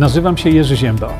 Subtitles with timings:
[0.00, 1.14] Nazywam się Jerzy Ziemba.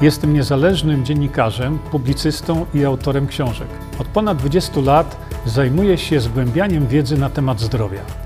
[0.00, 3.68] Jestem niezależnym dziennikarzem, publicystą i autorem książek.
[3.98, 5.16] Od ponad 20 lat
[5.46, 8.23] zajmuję się zgłębianiem wiedzy na temat zdrowia.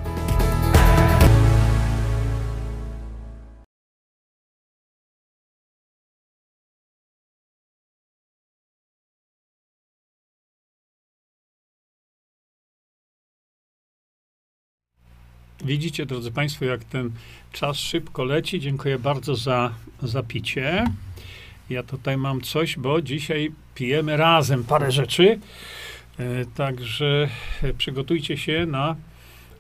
[15.65, 17.11] Widzicie, drodzy Państwo, jak ten
[17.53, 18.61] czas szybko leci.
[18.61, 20.85] Dziękuję bardzo za, za picie.
[21.71, 25.39] Ja tutaj mam coś, bo dzisiaj pijemy razem parę rzeczy.
[26.19, 27.29] E, także
[27.79, 28.97] przygotujcie się na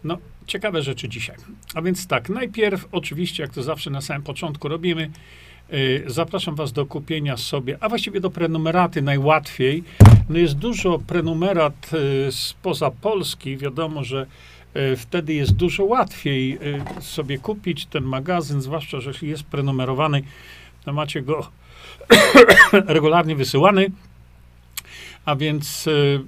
[0.04, 1.36] no, ciekawe rzeczy dzisiaj.
[1.74, 5.10] A więc tak, najpierw oczywiście, jak to zawsze na samym początku robimy,
[5.70, 9.84] e, zapraszam Was do kupienia sobie, a właściwie do prenumeraty najłatwiej.
[10.28, 11.90] No jest dużo prenumerat
[12.28, 13.56] e, spoza Polski.
[13.56, 14.26] Wiadomo, że
[14.96, 16.58] wtedy jest dużo łatwiej
[17.00, 20.22] sobie kupić ten magazyn, zwłaszcza, że jeśli jest prenumerowany,
[20.84, 21.50] to macie go
[22.72, 23.90] regularnie wysyłany.
[25.24, 26.20] A więc y,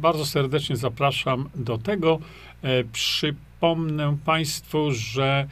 [0.00, 2.18] bardzo serdecznie zapraszam do tego.
[2.62, 5.46] E, przypomnę Państwu, że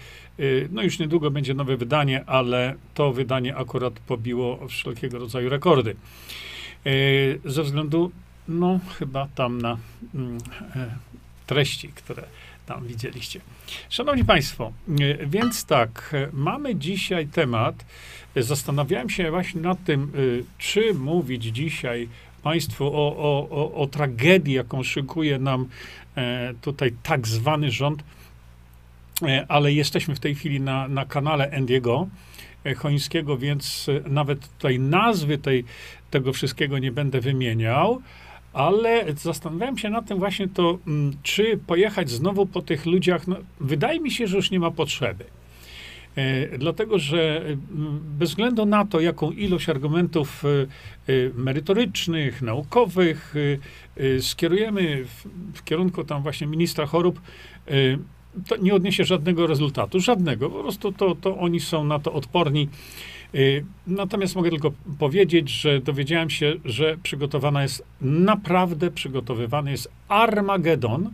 [0.71, 5.97] no już niedługo będzie nowe wydanie, ale to wydanie akurat pobiło wszelkiego rodzaju rekordy.
[6.87, 6.91] E,
[7.45, 8.11] ze względu,
[8.49, 9.77] no chyba tam na
[10.15, 10.39] mm,
[10.77, 10.97] e,
[11.47, 12.23] treści, które
[12.67, 13.41] tam widzieliście.
[13.91, 14.73] Szanowni Państwo,
[15.27, 17.85] więc tak, mamy dzisiaj temat,
[18.37, 22.09] Zastanawiałem się właśnie nad tym, y, czy mówić dzisiaj
[22.43, 25.69] Państwu o, o, o, o tragedii, jaką szykuje nam
[26.17, 28.05] e, tutaj tak zwany rząd,
[29.23, 32.09] e, ale jesteśmy w tej chwili na, na kanale Endiego
[32.65, 35.65] e, Chońskiego, więc nawet tutaj nazwy tej,
[36.11, 38.03] tego wszystkiego nie będę wymieniał,
[38.53, 43.29] ale zastanawiałem się nad tym właśnie to, mm, czy pojechać znowu po tych ludziach.
[43.29, 45.25] No, wydaje mi się, że już nie ma potrzeby.
[46.17, 47.57] E, dlatego, że e,
[48.19, 53.35] bez względu na to, jaką ilość argumentów e, merytorycznych, naukowych
[54.21, 55.27] skierujemy w,
[55.59, 57.21] w kierunku tam właśnie ministra chorób,
[58.49, 60.01] to nie odniesie żadnego rezultatu.
[60.01, 60.51] Żadnego.
[60.51, 62.69] Po prostu to, to oni są na to odporni.
[63.87, 71.11] Natomiast mogę tylko powiedzieć, że dowiedziałem się, że przygotowana jest, naprawdę przygotowywany jest Armagedon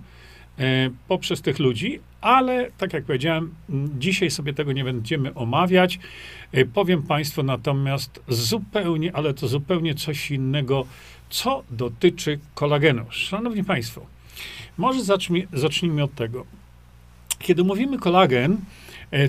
[1.08, 3.54] poprzez tych ludzi, ale tak jak powiedziałem,
[3.98, 5.98] dzisiaj sobie tego nie będziemy omawiać.
[6.52, 10.86] E, powiem Państwu natomiast zupełnie, ale to zupełnie coś innego,
[11.30, 13.04] co dotyczy kolagenu.
[13.10, 14.06] Szanowni Państwo,
[14.78, 16.46] może zacznijmy, zacznijmy od tego.
[17.38, 18.56] Kiedy mówimy kolagen,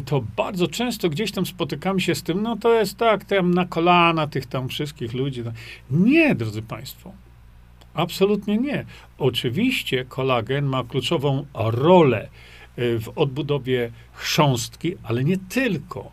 [0.06, 3.66] to bardzo często gdzieś tam spotykamy się z tym, no to jest tak, tam na
[3.66, 5.44] kolana tych tam wszystkich ludzi.
[5.92, 7.14] Nie, drodzy Państwo.
[7.94, 8.86] Absolutnie nie.
[9.18, 12.30] Oczywiście kolagen ma kluczową rolę
[12.78, 16.12] w odbudowie chrząstki, ale nie tylko.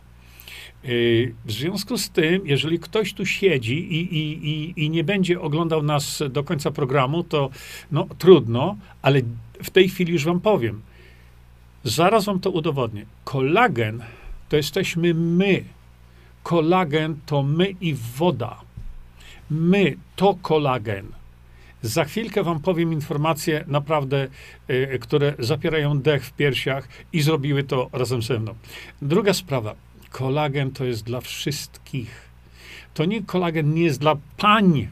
[0.85, 5.41] Y, w związku z tym, jeżeli ktoś tu siedzi i, i, i, i, nie będzie
[5.41, 7.49] oglądał nas do końca programu, to
[7.91, 9.21] no, trudno, ale
[9.63, 10.81] w tej chwili już wam powiem.
[11.87, 13.05] Zaraz wam to udowodnię.
[13.23, 14.03] Kolagen
[14.49, 15.63] to jesteśmy my.
[16.43, 18.61] Kolagen to my i woda.
[19.49, 21.05] My to kolagen.
[21.81, 24.27] Za chwilkę wam powiem informacje naprawdę,
[24.69, 28.55] y, które zapierają dech w piersiach i zrobiły to razem ze mną.
[29.01, 29.75] Druga sprawa.
[30.09, 32.29] Kolagen to jest dla wszystkich.
[32.93, 34.87] To nie kolagen nie jest dla pań,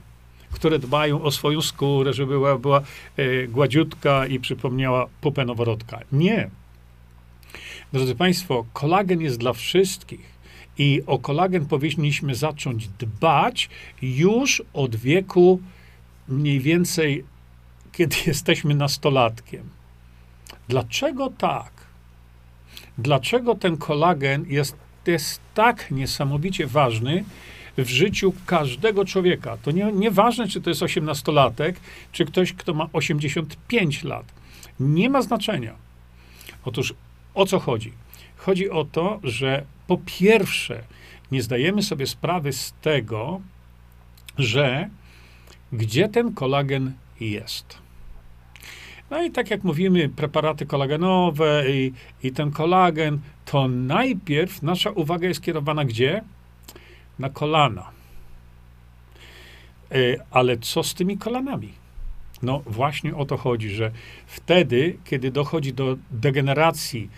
[0.52, 2.82] które dbają o swoją skórę, żeby była, była
[3.20, 6.00] y, gładziutka i przypomniała pupę noworodka.
[6.12, 6.50] Nie.
[7.96, 10.36] Drodzy Państwo, kolagen jest dla wszystkich.
[10.78, 13.70] I o kolagen powinniśmy zacząć dbać
[14.02, 15.60] już od wieku
[16.28, 17.26] mniej więcej,
[17.92, 19.70] kiedy jesteśmy nastolatkiem.
[20.68, 21.72] Dlaczego tak?
[22.98, 24.76] Dlaczego ten kolagen jest,
[25.08, 27.24] jest tak niesamowicie ważny
[27.78, 29.58] w życiu każdego człowieka?
[29.58, 31.80] To nie, nieważne, czy to jest osiemnastolatek,
[32.12, 34.26] czy ktoś, kto ma 85 lat.
[34.80, 35.76] Nie ma znaczenia.
[36.66, 36.94] Otóż
[37.36, 37.94] o co chodzi?
[38.38, 40.84] Chodzi o to, że po pierwsze,
[41.32, 43.42] nie zdajemy sobie sprawy z tego,
[44.38, 44.90] że
[45.74, 47.78] gdzie ten kolagen jest.
[49.10, 51.94] No i tak jak mówimy, preparaty kolagenowe i,
[52.24, 56.24] i ten kolagen, to najpierw nasza uwaga jest kierowana gdzie?
[57.20, 57.92] Na kolana.
[59.92, 59.96] E,
[60.32, 61.85] ale co z tymi kolanami?
[62.42, 63.92] No właśnie o to chodzi, że
[64.28, 67.10] wtedy, kiedy dochodzi do degeneracji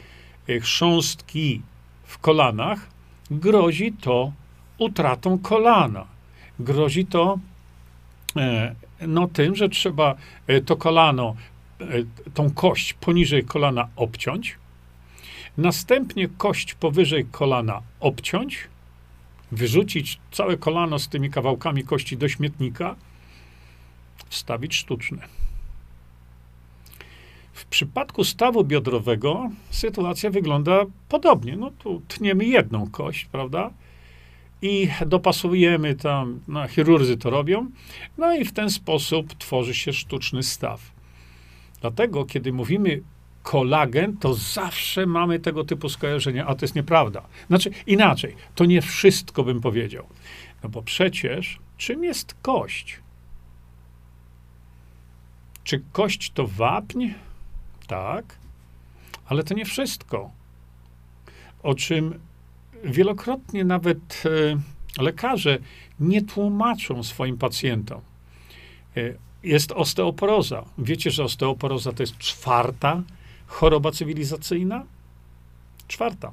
[0.50, 1.62] e, chrząstki
[2.04, 2.88] w kolanach,
[3.32, 4.32] grozi to
[4.78, 6.06] utratą kolana.
[6.60, 7.40] Grozi to
[8.38, 8.76] E,
[9.08, 10.16] no tym, że trzeba
[10.48, 11.36] e, to kolano,
[12.34, 14.56] tą kość poniżej kolana obciąć,
[15.58, 18.68] następnie kość powyżej kolana obciąć
[19.52, 22.96] wyrzucić całe kolano z tymi kawałkami kości do śmietnika,
[24.30, 25.28] wstawić sztuczne.
[27.54, 31.58] W przypadku stawu biodrowego sytuacja wygląda podobnie.
[31.58, 33.72] No tu tniemy jedną kość, prawda?
[34.62, 37.70] I dopasujemy tam, no, chirurdzy to robią,
[38.18, 40.92] no i w ten sposób tworzy się sztuczny staw.
[41.82, 43.02] Dlatego, kiedy mówimy
[43.44, 47.22] kolagen, to zawsze mamy tego typu skojarzenia, a to jest nieprawda.
[47.48, 50.08] Znaczy, inaczej, to nie wszystko bym powiedział.
[50.64, 53.00] No bo przecież, czym jest kość?
[55.68, 57.08] Czy kość to wapń?
[57.88, 58.38] Tak,
[59.26, 60.32] ale to nie wszystko.
[61.64, 62.20] O czym
[62.84, 65.58] wielokrotnie nawet e, lekarze
[66.00, 68.02] nie tłumaczą swoim pacjentom.
[68.98, 69.02] E,
[69.44, 70.66] jest osteoporoza.
[70.78, 73.04] Wiecie, że osteoporoza to jest czwarta
[73.48, 74.84] choroba cywilizacyjna?
[75.88, 76.32] Czwarta.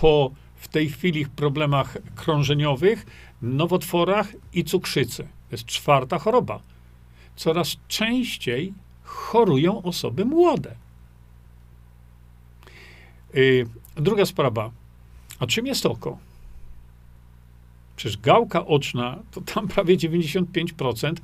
[0.00, 3.06] Po w tej chwili problemach krążeniowych,
[3.42, 5.22] nowotworach i cukrzycy.
[5.22, 6.69] To jest czwarta choroba.
[7.40, 10.74] Coraz częściej chorują osoby młode.
[13.34, 13.66] Yy,
[13.96, 14.70] druga sprawa.
[15.38, 16.18] A czym jest oko?
[17.96, 21.14] Przecież gałka oczna, to tam prawie 95%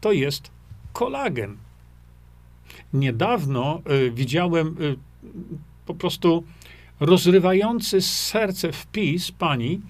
[0.00, 0.50] to jest
[0.92, 1.56] kolagen.
[2.92, 4.96] Niedawno y, widziałem y,
[5.86, 6.44] po prostu
[7.00, 9.80] rozrywający serce wpis pani,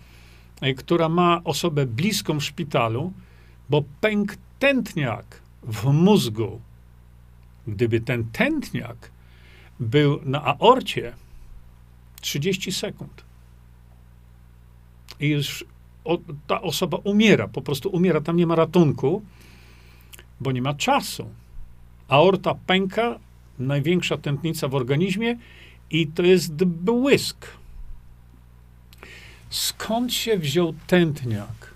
[0.62, 3.12] y, która ma osobę bliską w szpitalu,
[3.70, 6.60] bo pękł tętniak w mózgu.
[7.66, 9.10] Gdyby ten tętniak
[9.80, 11.12] był na aorcie,
[12.20, 13.24] 30 sekund.
[15.20, 15.64] I już
[16.04, 19.22] o, ta osoba umiera, po prostu umiera, tam nie ma ratunku,
[20.40, 21.28] bo nie ma czasu.
[22.08, 23.18] Aorta pęka,
[23.58, 25.36] największa tętnica w organizmie
[25.90, 27.46] i to jest błysk.
[29.50, 31.75] Skąd się wziął tętniak?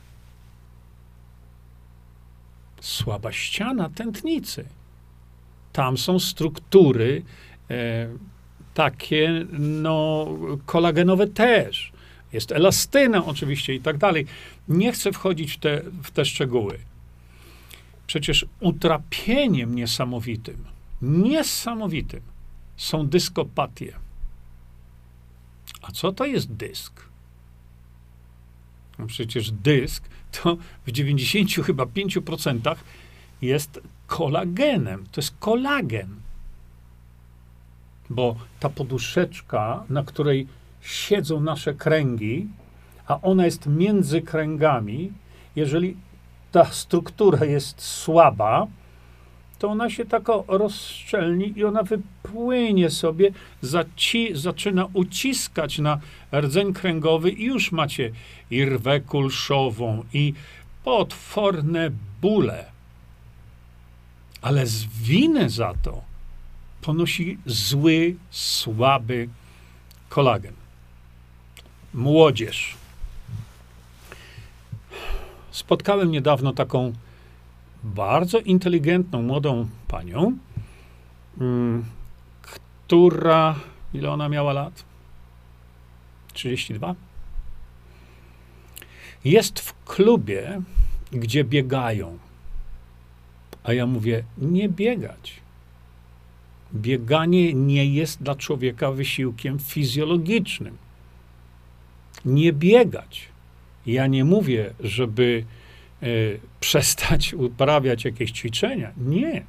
[2.81, 4.65] Słaba ściana tętnicy.
[5.73, 7.23] Tam są struktury
[7.71, 8.09] e,
[8.75, 10.29] takie, no,
[10.67, 11.93] kolagenowe też.
[12.32, 14.27] Jest elastyna oczywiście i tak dalej.
[14.69, 16.79] Nie chcę wchodzić w te, w te szczegóły.
[18.06, 20.65] Przecież utrapieniem niesamowitym,
[21.03, 22.21] niesamowitym
[22.77, 23.93] są dyskopatie.
[25.82, 27.03] A co to jest dysk?
[28.99, 30.56] No przecież dysk to
[30.87, 32.77] w 90 chyba 5%
[33.43, 35.06] jest kolagenem.
[35.12, 36.09] To jest kolagen.
[38.11, 40.47] Bo ta poduszeczka, na której
[40.81, 42.47] siedzą nasze kręgi,
[43.06, 45.12] a ona jest między kręgami,
[45.56, 45.97] jeżeli
[46.53, 48.67] ta struktura jest słaba,
[49.60, 53.30] to ona się tak rozszczelni i ona wypłynie sobie,
[53.62, 56.00] zaci, zaczyna uciskać na
[56.34, 58.10] rdzeń kręgowy i już macie
[58.50, 60.34] i rwę kulszową, i
[60.84, 61.90] potworne
[62.20, 62.64] bóle.
[64.42, 66.02] Ale z winy za to
[66.82, 69.28] ponosi zły, słaby
[70.08, 70.54] kolagen.
[71.94, 72.76] Młodzież
[75.50, 76.92] spotkałem niedawno taką
[77.85, 80.38] bardzo inteligentną, młodą panią,
[81.41, 81.85] mm,
[82.43, 83.55] która.
[83.94, 84.85] Ile ona miała lat?
[86.32, 86.94] 32?
[89.25, 90.63] Jest w klubie,
[91.13, 92.19] gdzie biegają.
[93.65, 95.41] A ja mówię, nie biegać.
[96.75, 100.77] Bieganie nie jest dla człowieka wysiłkiem fizjologicznym.
[102.25, 103.29] Nie biegać.
[103.87, 105.44] Ja nie mówię, żeby
[106.60, 108.92] przestać uprawiać jakieś ćwiczenia.
[108.96, 109.44] Nie.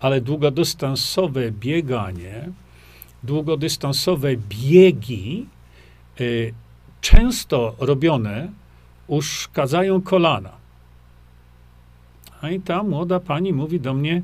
[0.00, 2.48] Ale długodystansowe bieganie,
[3.22, 5.46] długodystansowe biegi,
[6.20, 6.24] e,
[7.00, 8.48] często robione,
[9.06, 10.52] uszkadzają kolana.
[12.40, 14.22] A i ta młoda pani mówi do mnie,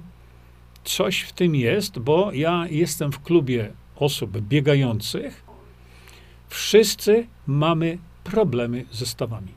[0.84, 5.44] coś w tym jest, bo ja jestem w klubie osób biegających.
[6.48, 9.52] Wszyscy mamy problemy ze stawami.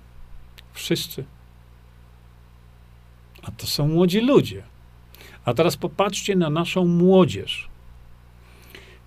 [0.74, 1.26] Wszyscy.
[3.50, 4.64] A to są młodzi ludzie.
[5.46, 7.70] A teraz popatrzcie na naszą młodzież.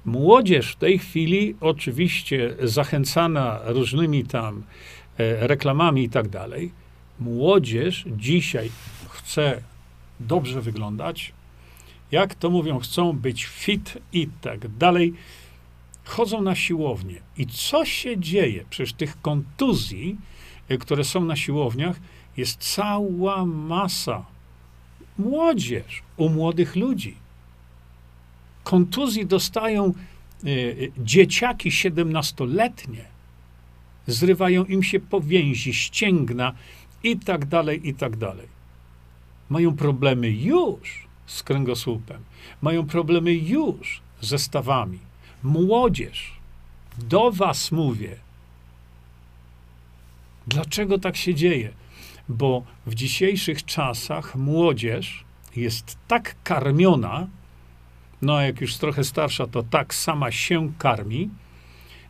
[0.04, 4.62] Młodzież w tej chwili, oczywiście zachęcana różnymi tam
[5.18, 6.72] e, reklamami i tak dalej,
[7.20, 8.70] młodzież dzisiaj
[9.08, 9.62] chce
[10.20, 11.32] dobrze wyglądać,
[12.12, 15.14] jak to mówią, chcą być fit i tak dalej
[16.04, 17.20] chodzą na siłownię.
[17.36, 18.64] I co się dzieje?
[18.70, 20.16] Przecież tych kontuzji,
[20.68, 21.96] e, które są na siłowniach,
[22.36, 24.31] jest cała masa.
[25.18, 27.16] Młodzież, u młodych ludzi.
[28.64, 29.94] Kontuzji dostają
[30.44, 33.04] y, dzieciaki 17-letnie.
[34.06, 36.52] zrywają im się powięzi, ścięgna
[37.02, 38.46] i tak dalej, i tak dalej.
[39.48, 42.22] Mają problemy już z kręgosłupem,
[42.62, 44.98] mają problemy już ze stawami.
[45.42, 46.32] Młodzież,
[46.98, 48.16] do was mówię.
[50.46, 51.72] Dlaczego tak się dzieje?
[52.28, 55.24] Bo w dzisiejszych czasach młodzież
[55.56, 57.26] jest tak karmiona,
[58.22, 61.30] no a jak już trochę starsza, to tak sama się karmi,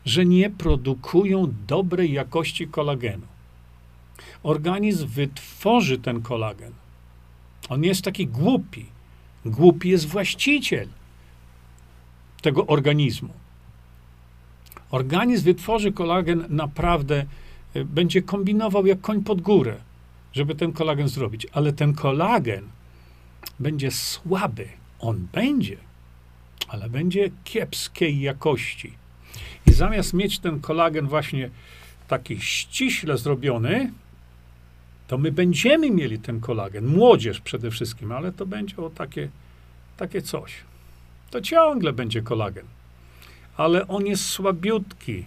[0.05, 3.27] że nie produkują dobrej jakości kolagenu.
[4.43, 6.73] Organizm wytworzy ten kolagen.
[7.69, 8.87] On jest taki głupi.
[9.45, 10.89] Głupi jest właściciel
[12.43, 13.33] tego organizmu.
[14.91, 17.27] Organizm wytworzy kolagen naprawdę,
[17.77, 19.77] y, będzie kombinował jak koń pod górę,
[20.33, 22.69] żeby ten kolagen zrobić, ale ten kolagen
[23.61, 24.69] będzie słaby.
[25.01, 25.77] On będzie,
[26.69, 28.93] ale będzie kiepskiej jakości.
[29.67, 31.51] I zamiast mieć ten kolagen właśnie
[32.09, 33.93] taki ściśle zrobiony,
[35.07, 39.29] to my będziemy mieli ten kolagen, młodzież przede wszystkim, ale to będzie o takie,
[39.97, 40.53] takie coś.
[41.31, 42.67] To ciągle będzie kolagen,
[43.57, 45.25] ale on jest słabiutki.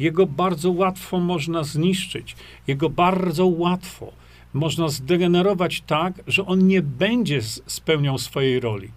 [0.00, 2.36] Jego bardzo łatwo można zniszczyć.
[2.66, 4.12] Jego bardzo łatwo
[4.54, 8.88] można zdegenerować tak, że on nie będzie spełniał swojej roli.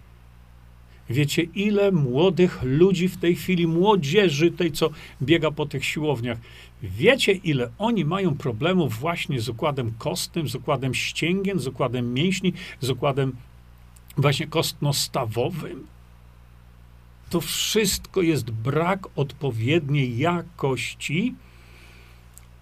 [1.10, 4.90] Wiecie, ile młodych ludzi w tej chwili, młodzieży, tej, co
[5.22, 6.38] biega po tych siłowniach,
[6.82, 12.52] wiecie, ile oni mają problemów właśnie z układem kostnym, z układem ścięgien, z układem mięśni,
[12.80, 13.32] z układem
[14.16, 15.93] właśnie kostno-stawowym?
[17.34, 21.34] To wszystko jest brak odpowiedniej jakości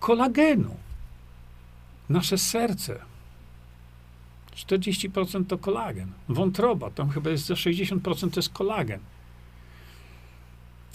[0.00, 0.76] kolagenu.
[2.08, 2.98] Nasze serce
[4.56, 6.08] 40% to kolagen.
[6.28, 9.00] Wątroba, tam chyba jest za 60% to jest kolagen.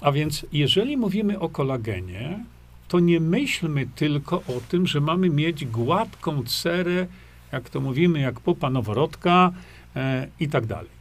[0.02, 2.46] A więc, jeżeli mówimy o kolagenie,
[2.88, 7.08] to nie myślmy tylko o tym, że mamy mieć gładką cerę,
[7.52, 9.52] jak to mówimy, jak pupa noworodka
[9.96, 10.97] e, i tak dalej.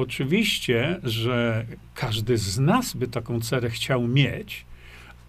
[0.00, 4.64] Oczywiście, że każdy z nas by taką cerę chciał mieć,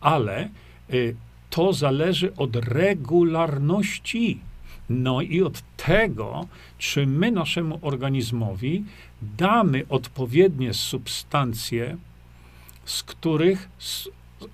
[0.02, 0.50] ale
[0.94, 1.16] y,
[1.50, 4.40] to zależy od regularności.
[4.90, 6.48] No i od tego,
[6.78, 8.84] czy my naszemu organizmowi
[9.22, 11.98] damy odpowiednie substancje,
[12.86, 13.70] z których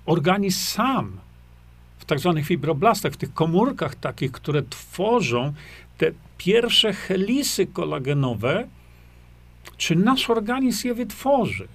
[0.06, 1.12] organizm sam
[1.98, 5.52] w tak zwanych fibroblastach, w tych komórkach takich, które tworzą
[5.98, 8.68] te pierwsze helisy kolagenowe,
[9.76, 11.68] czy nasz organizm je wytworzy.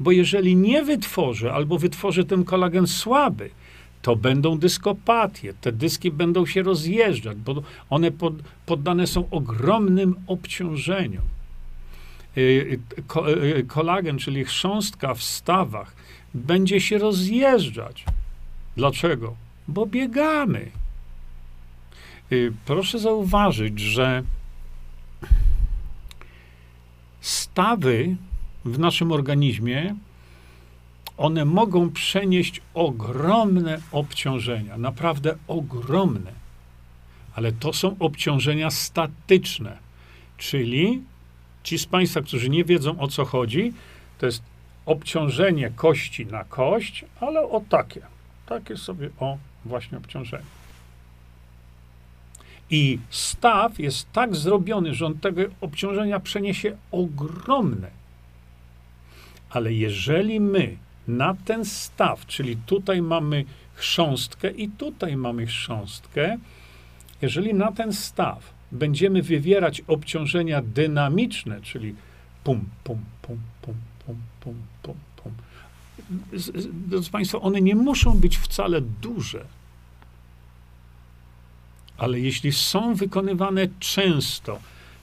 [0.00, 3.50] Bo jeżeli nie wytworzy, albo wytworzy ten kolagen słaby,
[4.02, 5.54] to będą dyskopatie.
[5.60, 8.34] Te dyski będą się rozjeżdżać, bo one pod,
[8.66, 11.22] poddane są ogromnym obciążeniom.
[12.36, 15.94] Y, y, y, kolagen, czyli chrząstka w stawach,
[16.34, 18.04] będzie się rozjeżdżać.
[18.76, 19.34] Dlaczego?
[19.68, 20.70] Bo biegamy.
[22.64, 24.22] Proszę zauważyć, że
[27.56, 28.16] stawy
[28.64, 29.94] w naszym organizmie
[31.16, 36.32] one mogą przenieść ogromne obciążenia, naprawdę ogromne.
[37.34, 39.78] Ale to są obciążenia statyczne,
[40.38, 41.02] czyli
[41.62, 43.72] ci z Państwa, którzy nie wiedzą o co chodzi,
[44.18, 44.42] to jest
[44.86, 48.00] obciążenie kości na kość, ale o takie,
[48.46, 50.55] takie sobie o właśnie obciążenie.
[52.70, 57.90] I staw jest tak zrobiony, że on tego obciążenia przeniesie ogromne.
[59.50, 60.76] Ale jeżeli my
[61.08, 63.44] na ten staw, czyli tutaj mamy
[63.74, 66.38] chrząstkę i tutaj mamy chrząstkę,
[67.22, 71.94] jeżeli na ten staw będziemy wywierać obciążenia dynamiczne, czyli
[72.44, 73.74] pum, pum, pum, pum,
[74.06, 75.32] pum, pum, pum, pum.
[76.88, 79.44] Drodzy Państwo, one nie muszą być wcale duże,
[81.98, 84.58] ale jeśli są wykonywane często,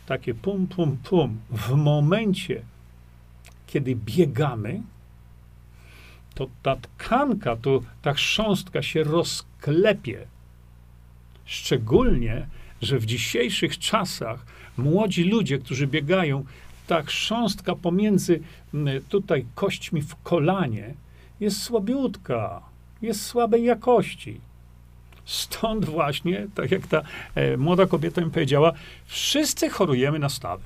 [0.05, 2.62] takie pum, pum, pum, w momencie,
[3.67, 4.81] kiedy biegamy,
[6.35, 10.27] to ta tkanka, to ta chrząstka się rozklepie.
[11.45, 12.47] Szczególnie,
[12.81, 14.45] że w dzisiejszych czasach
[14.77, 16.45] młodzi ludzie, którzy biegają,
[16.88, 18.41] ta chrząstka pomiędzy
[19.09, 20.93] tutaj kośćmi w kolanie
[21.39, 22.62] jest słabiutka,
[23.01, 24.41] jest słabej jakości.
[25.25, 27.01] Stąd właśnie, tak jak ta
[27.36, 28.74] e, młoda kobieta mi powiedziała,
[29.06, 30.63] wszyscy chorujemy na stawy.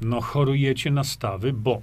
[0.00, 1.82] No chorujecie na stawy, bo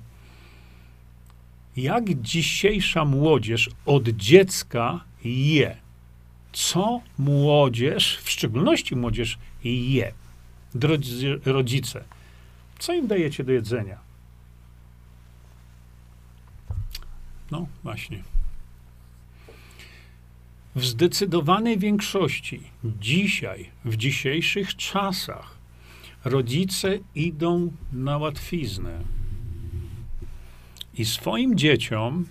[1.77, 5.77] jak dzisiejsza młodzież od dziecka je.
[6.53, 10.13] Co młodzież, w szczególności młodzież, je.
[10.75, 12.03] Drodzy rodzice,
[12.79, 13.97] co im dajecie do jedzenia?
[17.51, 18.23] No, właśnie.
[20.75, 22.59] W zdecydowanej większości
[23.01, 25.57] dzisiaj, w dzisiejszych czasach,
[26.25, 28.99] rodzice idą na łatwiznę
[30.97, 32.25] i swoim dzieciom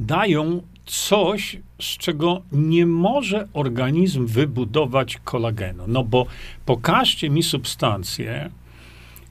[0.00, 5.84] dają coś, z czego nie może organizm wybudować kolagenu.
[5.86, 6.26] No bo
[6.66, 8.50] pokażcie mi substancję,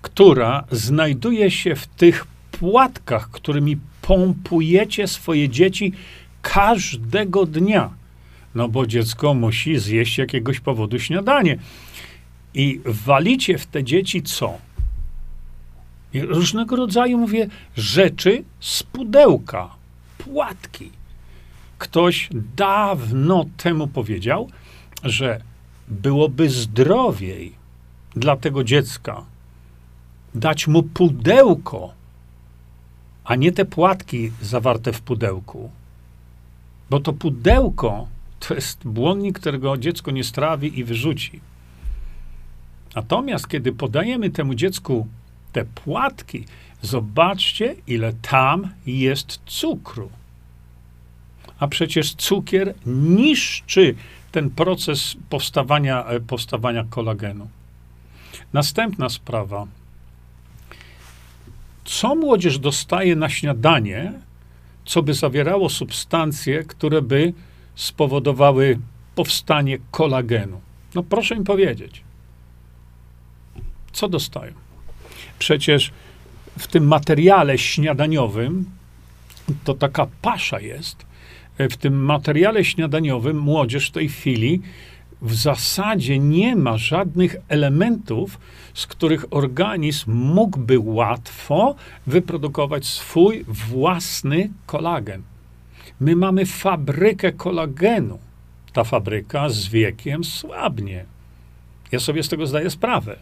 [0.01, 5.93] która znajduje się w tych płatkach, którymi pompujecie swoje dzieci
[6.41, 7.89] każdego dnia.
[8.55, 11.57] No bo dziecko musi zjeść jakiegoś powodu śniadanie.
[12.53, 14.57] I walicie w te dzieci co?
[16.13, 19.69] Różnego rodzaju, mówię, rzeczy z pudełka,
[20.17, 20.89] płatki.
[21.77, 24.49] Ktoś dawno temu powiedział,
[25.03, 25.41] że
[25.87, 27.53] byłoby zdrowiej
[28.15, 29.25] dla tego dziecka
[30.35, 31.93] dać mu pudełko,
[33.23, 35.71] a nie te płatki zawarte w pudełku.
[36.89, 38.07] Bo to pudełko
[38.39, 41.39] to jest błonnik, którego dziecko nie strawi i wyrzuci.
[42.95, 45.07] Natomiast kiedy podajemy temu dziecku
[45.51, 46.45] te płatki,
[46.81, 50.09] zobaczcie, ile tam jest cukru.
[51.59, 53.95] A przecież cukier niszczy
[54.31, 57.49] ten proces powstawania, e, powstawania kolagenu.
[58.53, 59.67] Następna sprawa.
[61.85, 64.13] Co młodzież dostaje na śniadanie,
[64.85, 67.33] co by zawierało substancje, które by
[67.75, 68.79] spowodowały
[69.15, 70.61] powstanie kolagenu?
[70.95, 72.03] No proszę mi powiedzieć.
[73.91, 74.53] Co dostają?
[75.39, 75.91] Przecież
[76.59, 78.65] w tym materiale śniadaniowym
[79.63, 81.05] to taka pasza jest.
[81.59, 84.61] W tym materiale śniadaniowym młodzież w tej chwili
[85.21, 88.39] w zasadzie nie ma żadnych elementów,
[88.73, 91.75] z których organizm mógłby łatwo
[92.07, 95.21] wyprodukować swój własny kolagen.
[95.99, 98.19] My mamy fabrykę kolagenu.
[98.73, 101.05] Ta fabryka z wiekiem słabnie.
[101.91, 103.15] Ja sobie z tego zdaję sprawę.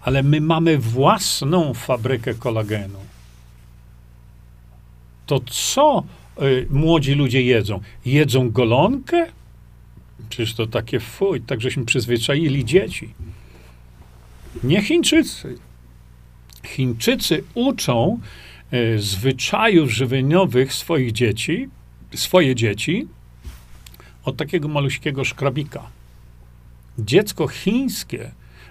[0.00, 2.98] Ale my mamy własną fabrykę kolagenu.
[5.26, 6.04] To co
[6.42, 7.80] y, młodzi ludzie jedzą?
[8.04, 9.26] Jedzą golonkę?
[10.28, 13.14] Przecież to takie fuj, tak żeśmy przyzwyczaili dzieci.
[14.62, 15.58] Nie Chińczycy.
[16.66, 18.18] Chińczycy uczą
[18.72, 21.68] y, zwyczajów żywieniowych swoich dzieci,
[22.14, 23.08] swoje dzieci,
[24.24, 25.90] od takiego maluśkiego szkrabika.
[26.98, 28.30] Dziecko chińskie,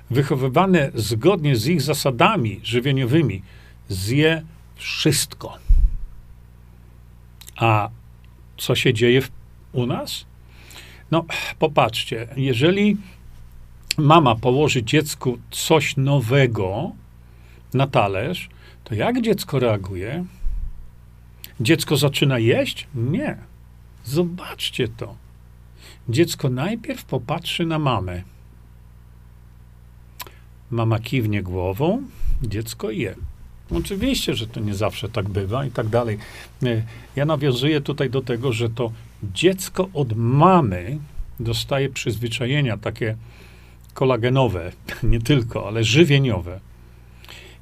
[0.09, 3.41] wychowywane zgodnie z ich zasadami żywieniowymi,
[3.89, 4.41] zje
[4.75, 5.57] wszystko.
[7.55, 7.89] A
[8.57, 9.29] co się dzieje w,
[9.71, 10.25] u nas?
[11.11, 11.25] No,
[11.59, 12.97] popatrzcie, jeżeli
[13.97, 16.91] mama położy dziecku coś nowego
[17.73, 18.49] na talerz,
[18.83, 20.25] to jak dziecko reaguje?
[21.59, 22.87] Dziecko zaczyna jeść?
[22.95, 23.37] Nie.
[24.03, 25.15] Zobaczcie to.
[26.09, 28.23] Dziecko najpierw popatrzy na mamę.
[30.71, 32.03] Mama kiwnie głową,
[32.43, 33.15] dziecko je.
[33.71, 36.17] Oczywiście, że to nie zawsze tak bywa i tak dalej.
[37.15, 38.91] Ja nawiązuję tutaj do tego, że to
[39.23, 40.99] dziecko od mamy
[41.39, 43.15] dostaje przyzwyczajenia takie
[43.93, 44.71] kolagenowe,
[45.03, 46.59] nie tylko, ale żywieniowe.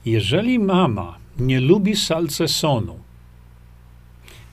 [0.06, 3.00] Jeżeli mama nie lubi salcesonu,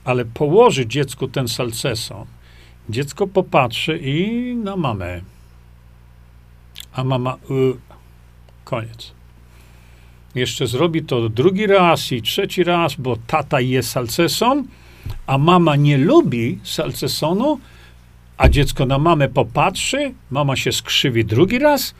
[0.05, 2.25] ale położy dziecku ten salceson,
[2.89, 5.21] dziecko popatrzy i na mamę.
[6.93, 7.73] A mama, y,
[8.63, 9.11] koniec.
[10.35, 14.67] Jeszcze zrobi to drugi raz i trzeci raz, bo tata je salceson,
[15.27, 17.59] a mama nie lubi salcesonu,
[18.37, 21.95] a dziecko na mamę popatrzy, mama się skrzywi drugi raz,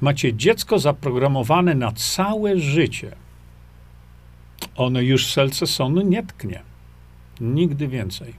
[0.00, 3.16] macie dziecko zaprogramowane na całe życie.
[4.76, 6.62] Ono już salcesonu nie tknie.
[7.40, 8.34] Nigdy więcej.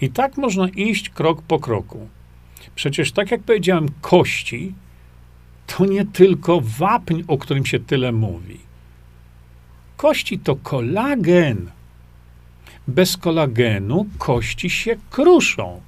[0.00, 2.08] I tak można iść krok po kroku.
[2.74, 4.74] Przecież, tak jak powiedziałem, kości
[5.66, 8.58] to nie tylko wapń, o którym się tyle mówi.
[9.96, 11.70] Kości to kolagen.
[12.88, 15.80] Bez kolagenu kości się kruszą.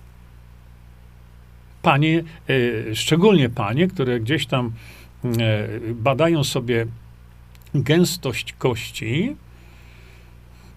[1.82, 4.72] Panie, e, szczególnie panie, które gdzieś tam
[5.24, 6.86] e, badają sobie
[7.74, 9.36] gęstość kości,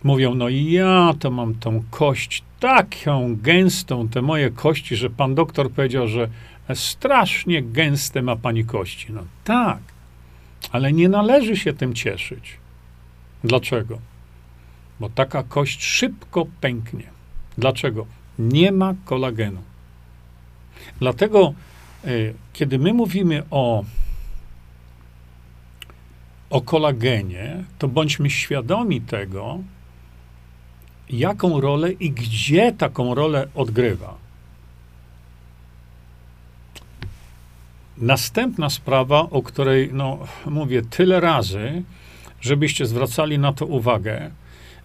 [0.03, 5.35] mówią, no i ja to mam tą kość taką gęstą, te moje kości, że pan
[5.35, 6.29] doktor powiedział, że
[6.73, 9.13] strasznie gęste ma pani kości.
[9.13, 9.79] No tak,
[10.71, 12.57] ale nie należy się tym cieszyć.
[13.43, 14.10] Dlaczego?
[15.01, 17.03] Bo taka kość szybko pęknie.
[17.57, 18.05] Dlaczego?
[18.39, 19.61] Nie ma kolagenu.
[20.99, 21.53] Dlatego,
[22.05, 23.83] y, kiedy my mówimy o,
[26.49, 29.59] o kolagenie, to bądźmy świadomi tego,
[31.09, 34.15] jaką rolę i gdzie taką rolę odgrywa.
[37.97, 41.83] Następna sprawa, o której no, mówię tyle razy,
[42.41, 44.31] żebyście zwracali na to uwagę,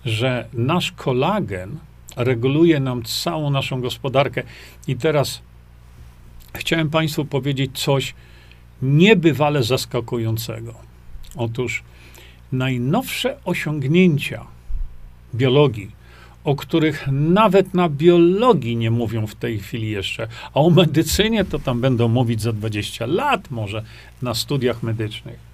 [0.06, 1.78] że nasz kolagen
[2.16, 4.42] reguluje nam całą naszą gospodarkę.
[4.88, 5.42] I teraz
[6.54, 8.14] chciałem Państwu powiedzieć coś
[8.82, 10.74] niebywale zaskakującego.
[11.36, 11.82] Otóż
[12.52, 14.44] najnowsze osiągnięcia
[15.34, 15.90] biologii,
[16.44, 21.58] o których nawet na biologii nie mówią w tej chwili jeszcze, a o medycynie to
[21.58, 23.84] tam będą mówić za 20 lat może
[24.22, 25.45] na studiach medycznych.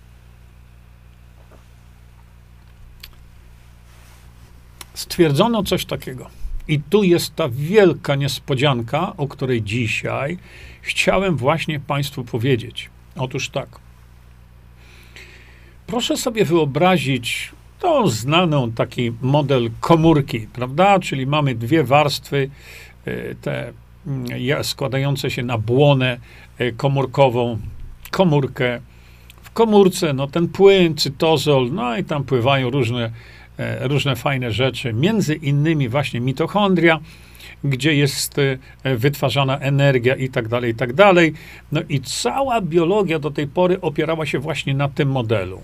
[4.94, 6.30] Stwierdzono coś takiego.
[6.68, 10.38] I tu jest ta wielka niespodzianka, o której dzisiaj
[10.80, 12.90] chciałem właśnie Państwu powiedzieć.
[13.16, 13.68] Otóż tak.
[15.86, 20.98] Proszę sobie wyobrazić tą znaną taki model komórki, prawda?
[21.00, 22.50] Czyli mamy dwie warstwy,
[23.04, 23.72] e, te
[24.06, 26.18] mm, składające się na błonę
[26.58, 27.58] e, komórkową,
[28.10, 28.80] komórkę.
[29.42, 33.10] W komórce, no ten płyn, cytozol, no i tam pływają różne,
[33.80, 37.00] różne fajne rzeczy, między innymi właśnie mitochondria,
[37.64, 38.36] gdzie jest
[38.84, 41.32] wytwarzana energia i tak dalej, i tak dalej.
[41.72, 45.60] No i cała biologia do tej pory opierała się właśnie na tym modelu.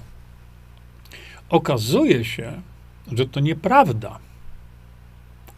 [1.48, 2.52] Okazuje się,
[3.12, 4.18] że to nieprawda.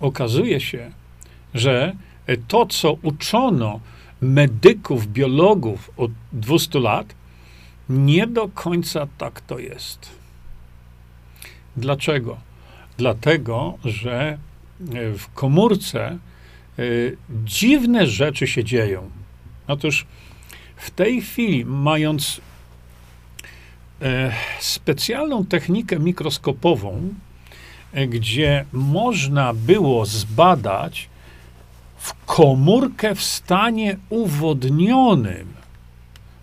[0.00, 0.90] Okazuje się,
[1.54, 1.92] że
[2.48, 3.80] to, co uczono
[4.20, 7.14] medyków, biologów od 200 lat,
[7.88, 10.19] nie do końca tak to jest.
[11.80, 12.36] Dlaczego?
[12.96, 14.38] Dlatego, że
[15.18, 16.18] w komórce
[16.78, 19.10] y, dziwne rzeczy się dzieją.
[19.66, 20.06] Otóż
[20.76, 22.40] w tej chwili, mając
[24.02, 27.14] E, specjalną technikę mikroskopową,
[27.92, 31.08] e, gdzie można było zbadać
[31.96, 35.46] w komórkę w stanie uwodnionym,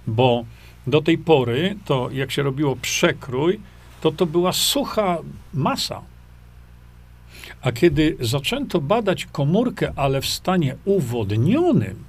[0.08, 0.46] bo
[0.88, 3.60] do tej pory, to jak się robiło przekrój,
[4.02, 5.18] to to była sucha
[5.54, 6.02] masa.
[7.62, 12.04] A kiedy zaczęto badać komórkę, ale w stanie uwodnionym,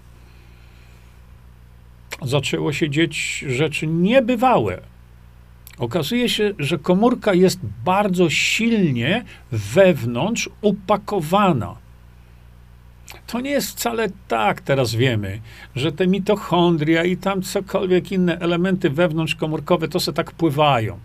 [2.23, 4.81] zaczęło się dzieć rzeczy niebywałe.
[5.79, 11.77] Okazuje się, że komórka jest bardzo silnie wewnątrz upakowana.
[13.27, 15.41] To nie jest wcale tak, teraz wiemy,
[15.77, 20.99] że te mitochondria i tam cokolwiek inne elementy wewnątrzkomórkowe to se tak pływają.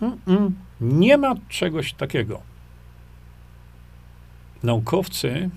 [0.00, 2.40] Mm-mm, nie ma czegoś takiego.
[4.62, 5.50] Naukowcy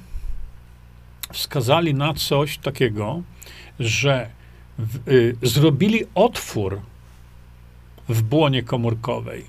[1.33, 3.21] wskazali na coś takiego,
[3.79, 4.29] że
[4.77, 6.81] w, y, zrobili otwór
[8.09, 9.45] w błonie komórkowej.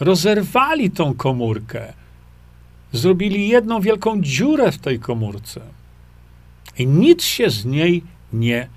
[0.00, 1.92] Rozerwali tą komórkę.
[2.92, 5.60] Zrobili jedną wielką dziurę w tej komórce.
[6.78, 8.68] I nic się z niej nie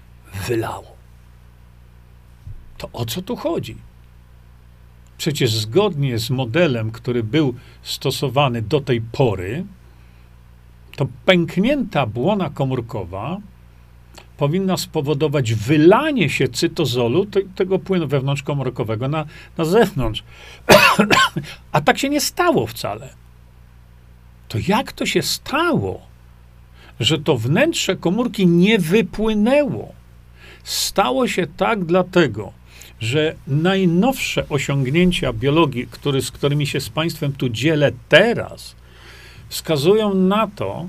[0.47, 0.93] wylało.
[2.77, 3.77] To o co tu chodzi?
[5.23, 9.65] Przecież zgodnie z modelem, który był stosowany do tej pory,
[10.95, 13.37] to pęknięta błona komórkowa
[14.37, 19.25] powinna spowodować wylanie się cytozolu, te, tego płynu wewnątrzkomórkowego na,
[19.57, 20.23] na zewnątrz.
[21.71, 23.09] A tak się nie stało wcale.
[24.47, 26.01] To jak to się stało,
[26.99, 29.93] że to wnętrze komórki nie wypłynęło?
[30.63, 32.62] Stało się tak dlatego,
[33.03, 38.75] że najnowsze osiągnięcia biologii, który, z którymi się z Państwem tu dzielę teraz,
[39.49, 40.87] wskazują na to,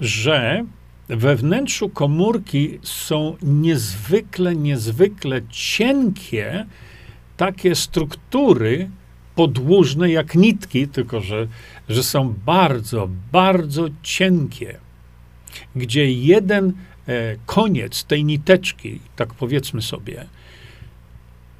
[0.00, 0.64] że
[1.08, 6.66] we wnętrzu komórki są niezwykle, niezwykle cienkie
[7.36, 8.90] takie struktury
[9.34, 11.46] podłużne jak nitki, tylko że,
[11.88, 14.78] że są bardzo, bardzo cienkie,
[15.76, 16.72] gdzie jeden
[17.06, 20.26] e, koniec tej niteczki, tak powiedzmy sobie,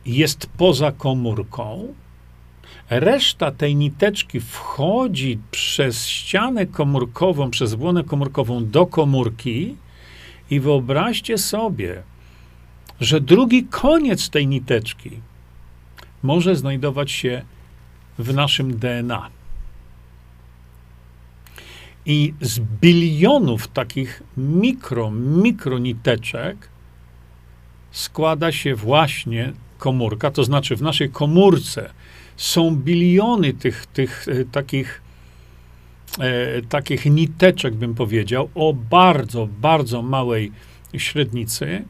[0.07, 1.95] jest poza komórką,
[2.91, 9.77] Reszta tej niteczki wchodzi przez ścianę komórkową, przez błonę komórkową do komórki
[10.51, 12.03] i wyobraźcie sobie,
[13.01, 15.11] że drugi koniec tej niteczki
[16.23, 17.43] może znajdować się
[18.19, 19.29] w naszym DNA.
[22.07, 26.69] I z bilionów takich mikro, mikroniteczek
[27.91, 31.91] składa się właśnie komórka, to znaczy w naszej komórce
[32.37, 35.03] są biliony tych, tych e, takich,
[36.19, 40.53] e, takich niteczek, bym powiedział, o bardzo, bardzo małej
[40.97, 41.85] średnicy.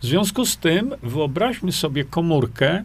[0.00, 2.84] W związku z tym wyobraźmy sobie komórkę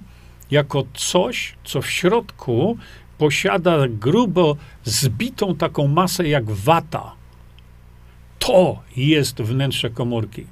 [0.52, 2.78] jako coś, co w środku
[3.18, 7.12] posiada grubo zbitą taką masę jak wata.
[8.40, 10.46] To jest wnętrze komórki.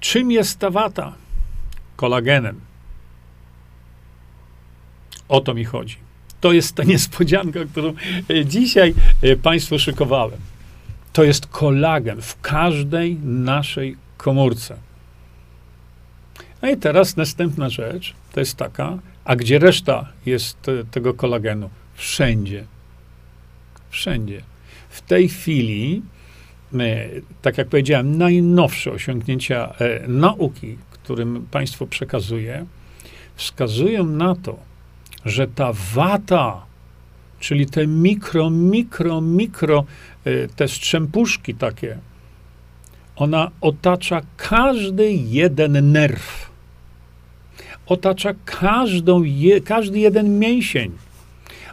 [0.00, 1.23] Czym jest ta wata?
[1.96, 2.60] Kolagenem.
[5.28, 5.96] O to mi chodzi.
[6.40, 7.94] To jest ta niespodzianka, którą
[8.30, 10.40] e, dzisiaj e, Państwu szykowałem.
[11.12, 14.76] To jest kolagen w każdej naszej komórce.
[16.62, 21.70] No i teraz następna rzecz to jest taka, a gdzie reszta jest te, tego kolagenu?
[21.94, 22.64] Wszędzie.
[23.90, 24.42] Wszędzie.
[24.88, 26.02] W tej chwili,
[26.74, 27.08] e,
[27.42, 32.66] tak jak powiedziałem, najnowsze osiągnięcia e, nauki, którym Państwu przekazuję,
[33.34, 34.58] wskazują na to,
[35.24, 36.66] że ta wata,
[37.40, 39.84] czyli te mikro, mikro, mikro,
[40.24, 41.98] e, te strzępuszki takie,
[43.16, 46.50] ona otacza każdy jeden nerw.
[47.86, 50.90] Otacza każdą, je, każdy jeden mięsień.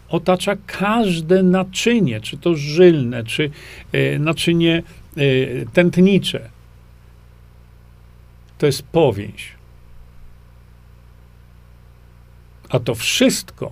[0.09, 3.51] Otacza każde naczynie, czy to żylne, czy
[3.91, 4.83] e, naczynie
[5.17, 5.21] e,
[5.73, 6.49] tętnicze.
[8.61, 9.55] To jest powięź.
[12.69, 13.71] A to wszystko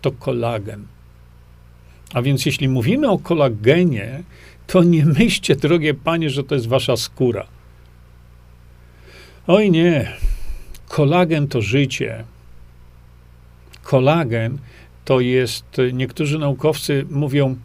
[0.00, 0.86] to kolagen.
[2.14, 4.22] A więc jeśli mówimy o kolagenie,
[4.66, 7.46] to nie myślcie, drogie panie, że to jest wasza skóra.
[9.46, 10.12] Oj nie.
[10.88, 12.24] Kolagen to życie.
[13.82, 14.58] Kolagen
[15.04, 17.56] to jest, niektórzy naukowcy mówią,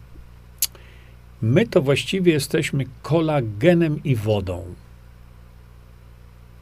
[1.42, 4.74] my to właściwie jesteśmy kolagenem i wodą.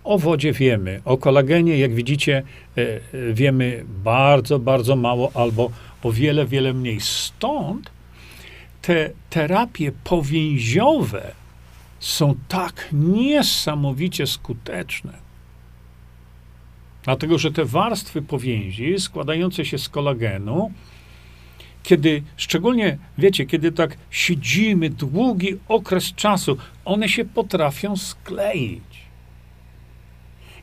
[0.05, 2.43] O wodzie wiemy, o kolagenie, jak widzicie,
[2.77, 3.01] e, e,
[3.33, 5.71] wiemy bardzo, bardzo mało albo
[6.03, 7.01] o wiele, wiele mniej.
[7.01, 7.90] Stąd
[8.83, 11.33] te terapie powięziowe
[12.01, 15.12] są tak niesamowicie skuteczne.
[17.05, 20.73] Dlatego, że te warstwy powięzi składające się z kolagenu,
[21.83, 28.93] kiedy, szczególnie, wiecie, kiedy tak siedzimy długi okres czasu, one się potrafią skleić.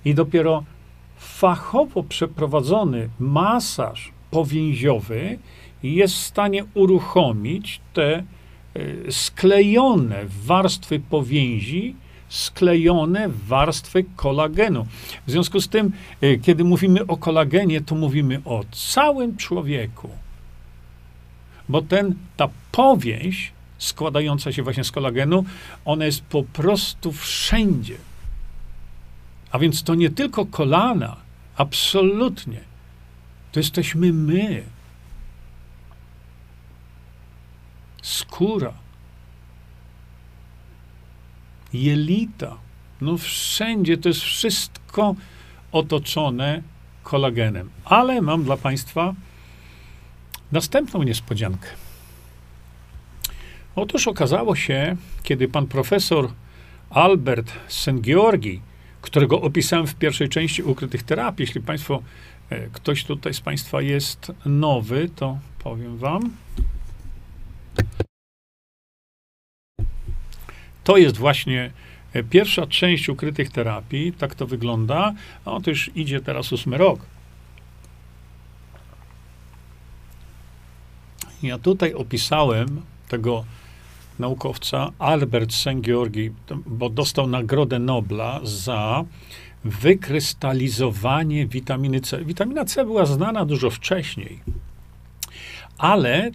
[0.05, 0.63] I dopiero
[1.17, 5.39] fachowo przeprowadzony masaż powięziowy
[5.83, 8.23] jest w stanie uruchomić te e,
[9.11, 11.95] sklejone warstwy powięzi,
[12.29, 14.85] sklejone warstwy kolagenu.
[15.27, 20.09] W związku z tym, e, kiedy mówimy o kolagenie, to mówimy o całym człowieku.
[21.69, 25.45] Bo ten, ta powięź składająca się właśnie z kolagenu,
[25.85, 27.95] ona jest po prostu wszędzie.
[29.51, 31.15] A więc to nie tylko kolana,
[31.55, 32.59] absolutnie.
[33.51, 34.63] To jesteśmy my.
[38.01, 38.73] skóra,
[41.73, 42.57] jelita.
[43.01, 45.15] No wszędzie to jest wszystko
[45.71, 46.61] otoczone
[47.03, 47.69] kolagenem.
[47.85, 49.13] Ale mam dla Państwa
[50.51, 51.67] następną niespodziankę.
[53.75, 56.29] Otóż okazało się, kiedy pan profesor
[56.89, 58.61] Albert Sengiorgi,
[59.01, 62.03] którego opisałem w pierwszej części ukrytych terapii, jeśli Państwo,
[62.49, 66.31] e, ktoś tutaj z Państwa jest nowy, to powiem Wam.
[70.83, 71.71] To jest właśnie
[72.13, 75.13] e, pierwsza część ukrytych terapii, tak to wygląda.
[75.45, 77.05] A to już idzie teraz ósmy rok.
[81.43, 83.45] Ja tutaj opisałem tego
[84.21, 86.31] naukowca Albert Szent-Georgi,
[86.65, 89.03] bo dostał Nagrodę Nobla za
[89.63, 92.25] wykrystalizowanie witaminy C.
[92.25, 94.39] Witamina C była znana dużo wcześniej,
[95.77, 96.31] ale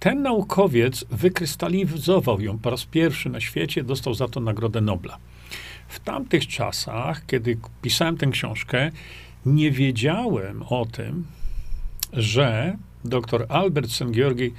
[0.00, 5.18] ten naukowiec wykrystalizował ją po raz pierwszy na świecie, dostał za to Nagrodę Nobla.
[5.88, 8.90] W tamtych czasach, kiedy pisałem tę książkę,
[9.46, 11.24] nie wiedziałem o tym,
[12.12, 14.50] że dr Albert Szent-Georgi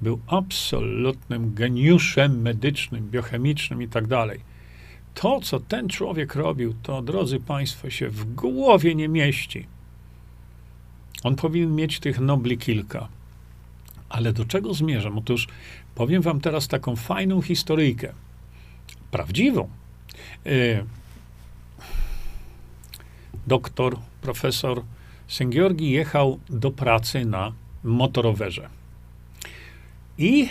[0.00, 4.40] był absolutnym geniuszem medycznym, biochemicznym i tak dalej.
[5.14, 9.66] To, co ten człowiek robił, to, drodzy Państwo, się w głowie nie mieści.
[11.22, 13.08] On powinien mieć tych nobli kilka.
[14.08, 15.18] Ale do czego zmierzam?
[15.18, 15.48] Otóż
[15.94, 18.12] powiem wam teraz taką fajną historyjkę.
[19.10, 19.68] Prawdziwą.
[20.46, 20.50] E,
[23.46, 24.82] doktor, profesor
[25.28, 27.52] Sęgiorgi jechał do pracy na
[27.84, 28.68] motorowerze.
[30.18, 30.48] I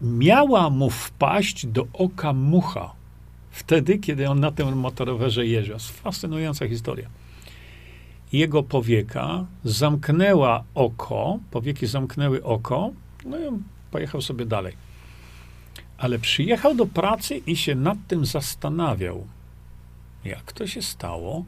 [0.00, 2.92] miała mu wpaść do oka mucha
[3.50, 5.78] wtedy, kiedy on na tym motorowerze jeździł.
[5.78, 7.08] Fascynująca historia
[8.34, 12.90] jego powieka zamknęła oko, powieki zamknęły oko,
[13.24, 14.76] no i on pojechał sobie dalej.
[15.98, 19.26] Ale przyjechał do pracy i się nad tym zastanawiał,
[20.24, 21.44] jak to się stało,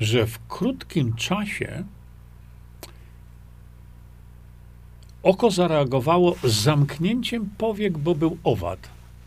[0.00, 1.84] że w krótkim czasie
[5.26, 8.78] oko zareagowało zamknięciem powiek, bo był owad,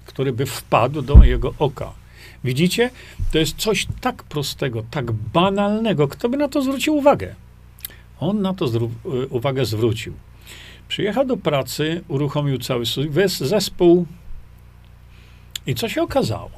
[0.05, 1.91] który by wpadł do jego oka.
[2.43, 2.89] Widzicie?
[3.31, 6.07] To jest coś tak prostego, tak banalnego.
[6.07, 7.35] Kto by na to zwrócił uwagę?
[8.19, 8.89] On na to zru-
[9.29, 10.13] uwagę zwrócił.
[10.87, 12.85] Przyjechał do pracy, uruchomił cały
[13.39, 14.05] zespół.
[15.67, 16.51] I co się okazało?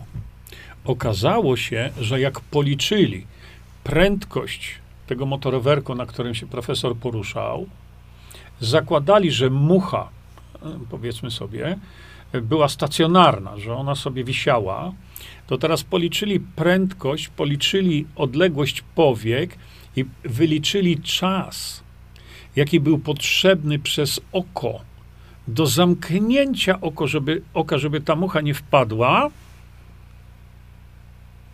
[0.85, 3.25] Okazało się, że jak policzyli
[3.83, 4.75] prędkość
[5.07, 7.67] tego motorowerku, na którym się profesor poruszał,
[8.61, 10.09] zakładali, że mucha,
[10.89, 11.77] powiedzmy sobie,
[12.33, 14.91] była stacjonarna, że ona sobie wisiała,
[15.47, 19.57] to teraz policzyli prędkość, policzyli odległość powiek
[19.95, 21.83] i wyliczyli czas,
[22.55, 24.91] jaki był potrzebny przez oko
[25.47, 29.29] do zamknięcia oko, żeby, oka, żeby ta mucha nie wpadła,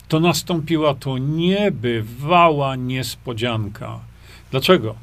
[0.07, 3.99] to nastąpiła to niebywała niespodzianka.
[4.51, 4.95] Dlaczego?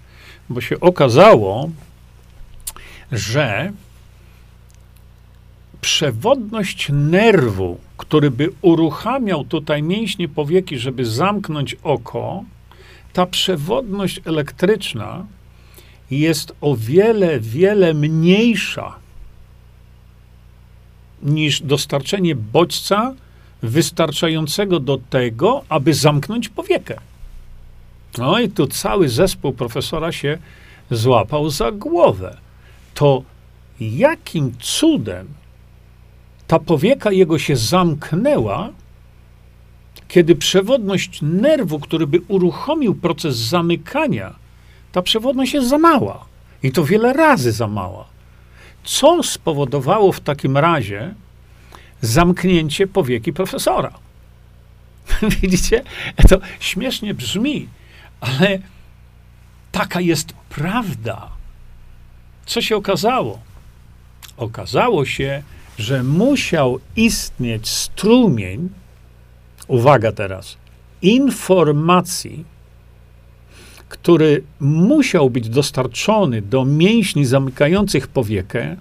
[0.48, 1.70] Bo się okazało,
[3.12, 3.72] że
[5.80, 12.44] przewodność nerwu, który by uruchamiał tutaj mięśnie powieki, żeby zamknąć oko,
[13.12, 15.26] ta przewodność elektryczna
[16.10, 18.96] jest o wiele, wiele mniejsza
[21.22, 23.14] niż dostarczenie bodźca
[23.62, 26.96] wystarczającego do tego, aby zamknąć powiekę.
[28.18, 30.38] No i tu cały zespół profesora się
[30.90, 32.43] złapał za głowę.
[32.94, 33.22] To
[33.80, 35.28] jakim cudem
[36.46, 38.70] ta powieka jego się zamknęła,
[40.08, 44.34] kiedy przewodność nerwu, który by uruchomił proces zamykania,
[44.92, 46.24] ta przewodność jest za mała.
[46.62, 48.04] I to wiele razy za mała.
[48.84, 51.14] Co spowodowało w takim razie
[52.00, 53.92] zamknięcie powieki profesora?
[55.42, 55.82] Widzicie?
[56.28, 57.68] To śmiesznie brzmi,
[58.20, 58.58] ale
[59.72, 61.33] taka jest prawda.
[62.46, 63.38] Co się okazało?
[64.36, 65.42] Okazało się,
[65.78, 68.68] że musiał istnieć strumień,
[69.68, 70.56] uwaga teraz,
[71.02, 72.44] informacji,
[73.88, 78.76] który musiał być dostarczony do mięśni zamykających powiekę,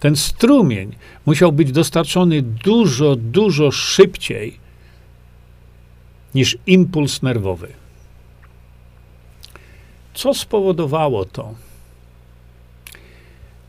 [0.00, 4.58] ten strumień musiał być dostarczony dużo, dużo szybciej
[6.34, 7.68] niż impuls nerwowy.
[10.14, 11.54] Co spowodowało to?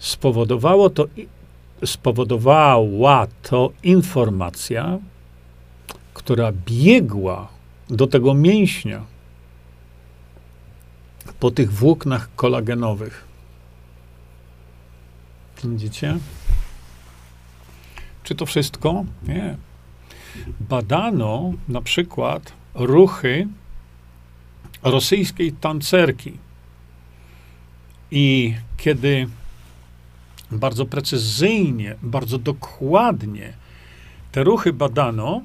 [0.02, 1.08] Spowodowało to,
[1.86, 5.00] spowodowała to informacja,
[6.14, 7.48] która biegła
[7.90, 9.06] do tego mięśnia
[11.40, 13.26] po tych włóknach kolagenowych.
[15.64, 16.18] Widzicie?
[18.24, 19.06] Czy to wszystko?
[19.28, 19.58] Nie.
[20.60, 23.48] Badano na przykład ruchy
[24.84, 26.38] rosyjskiej tancerki.
[28.12, 29.28] I kiedy
[30.52, 33.54] bardzo precyzyjnie, bardzo dokładnie
[34.32, 35.42] te ruchy badano,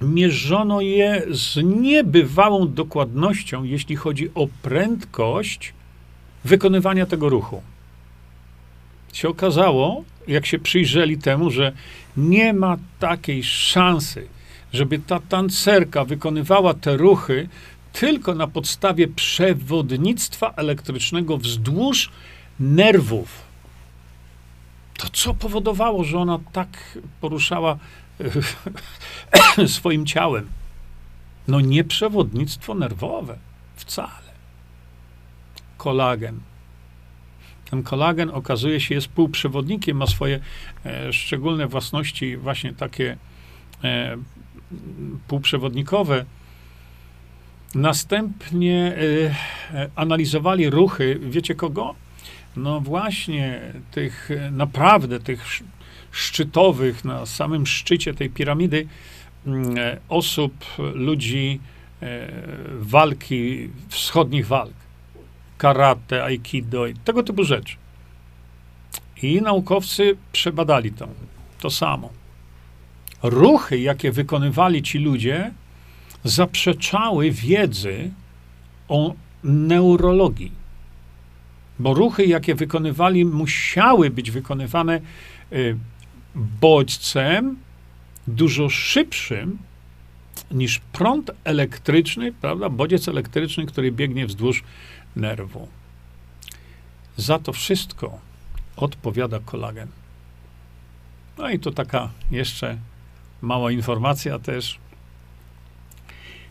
[0.00, 5.72] mierzono je z niebywałą dokładnością, jeśli chodzi o prędkość
[6.44, 7.62] wykonywania tego ruchu.
[9.12, 11.72] Się okazało, jak się przyjrzeli temu, że
[12.16, 14.26] nie ma takiej szansy,
[14.72, 17.48] żeby ta tancerka wykonywała te ruchy
[17.92, 22.10] tylko na podstawie przewodnictwa elektrycznego wzdłuż
[22.60, 23.49] nerwów.
[25.00, 27.78] To co powodowało, że ona tak poruszała
[29.66, 30.48] swoim ciałem?
[31.48, 33.38] No nie przewodnictwo nerwowe,
[33.76, 34.30] wcale.
[35.76, 36.40] Kolagen.
[37.70, 40.40] Ten kolagen okazuje się jest półprzewodnikiem, ma swoje
[40.86, 43.16] e, szczególne własności, właśnie takie
[43.84, 44.16] e,
[45.28, 46.24] półprzewodnikowe.
[47.74, 48.96] Następnie
[49.72, 51.94] e, e analizowali ruchy, wiecie kogo?
[52.56, 53.60] No właśnie,
[53.90, 55.46] tych e, naprawdę, tych
[56.10, 58.86] szczytowych, na samym szczycie tej piramidy
[59.46, 60.52] mm, e, osób,
[60.94, 61.60] ludzi
[62.80, 64.72] walki, wschodnich walk
[65.60, 67.76] karate, aikido i tego typu rzeczy.
[69.22, 71.08] I naukowcy przebadali to,
[71.60, 72.10] to samo.
[73.22, 75.50] Ruchy, jakie wykonywali ci ludzie,
[76.24, 78.10] zaprzeczały wiedzy
[78.88, 79.14] o
[79.44, 80.52] neurologii.
[81.80, 85.00] Bo ruchy, jakie wykonywali, musiały być wykonywane
[85.52, 85.76] y,
[86.34, 87.56] bodźcem
[88.26, 89.58] dużo szybszym
[90.50, 92.68] niż prąd elektryczny, prawda?
[92.68, 94.62] Bodziec elektryczny, który biegnie wzdłuż
[95.16, 95.68] nerwu.
[97.16, 98.18] Za to wszystko
[98.76, 99.88] odpowiada kolagen.
[101.38, 102.76] No i tu taka jeszcze
[103.42, 104.78] mała informacja też.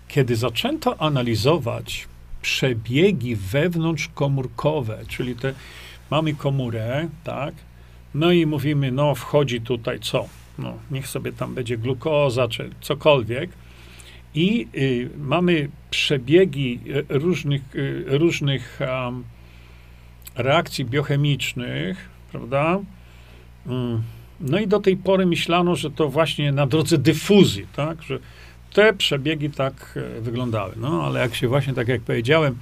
[0.08, 2.08] Kiedy zaczęto analizować
[2.42, 5.54] przebiegi wewnątrzkomórkowe, czyli te
[6.12, 7.54] mamy komórę, tak,
[8.14, 10.28] no i mówimy, no wchodzi tutaj co?
[10.60, 13.50] No, niech sobie tam będzie glukoza, czy cokolwiek.
[14.36, 19.24] I y, mamy przebiegi y, różnych, y, różnych um,
[20.36, 22.80] reakcji biochemicznych, prawda?
[23.68, 24.02] Mm.
[24.40, 28.04] No i do tej pory myślano, że to właśnie na drodze dyfuzji, tak?
[28.04, 28.20] Że
[28.74, 30.74] te przebiegi tak e, wyglądały.
[30.78, 32.58] No ale jak się właśnie, tak jak powiedziałem,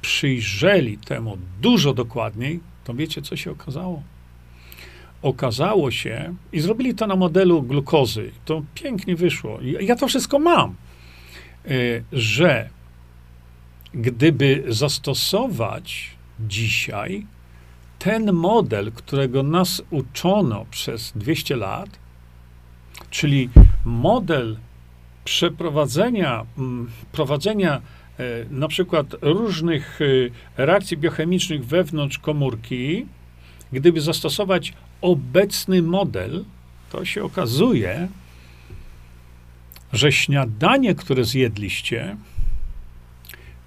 [0.00, 4.02] przyjrzeli temu dużo dokładniej, to wiecie, co się okazało?
[5.22, 9.58] Okazało się, i zrobili to na modelu glukozy, to pięknie wyszło.
[9.80, 10.74] Ja to wszystko mam,
[11.64, 11.70] e,
[12.12, 12.68] że
[13.94, 17.26] gdyby zastosować dzisiaj
[17.98, 21.88] ten model, którego nas uczono przez 200 lat,
[23.10, 23.50] czyli
[23.84, 24.56] model
[25.26, 27.80] przeprowadzenia, mm, prowadzenia e,
[28.50, 30.00] na przykład różnych
[30.56, 33.06] e, reakcji biochemicznych wewnątrz komórki,
[33.72, 36.44] gdyby zastosować obecny model,
[36.92, 38.08] to się okazuje,
[39.92, 42.16] że śniadanie, które zjedliście,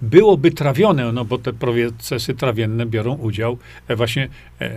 [0.01, 3.57] byłoby trawione, no bo te procesy trawienne biorą udział,
[3.87, 4.27] e, właśnie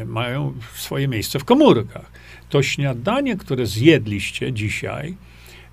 [0.07, 2.13] mają swoje miejsce w komórkach.
[2.49, 5.15] To śniadanie, które zjedliście dzisiaj,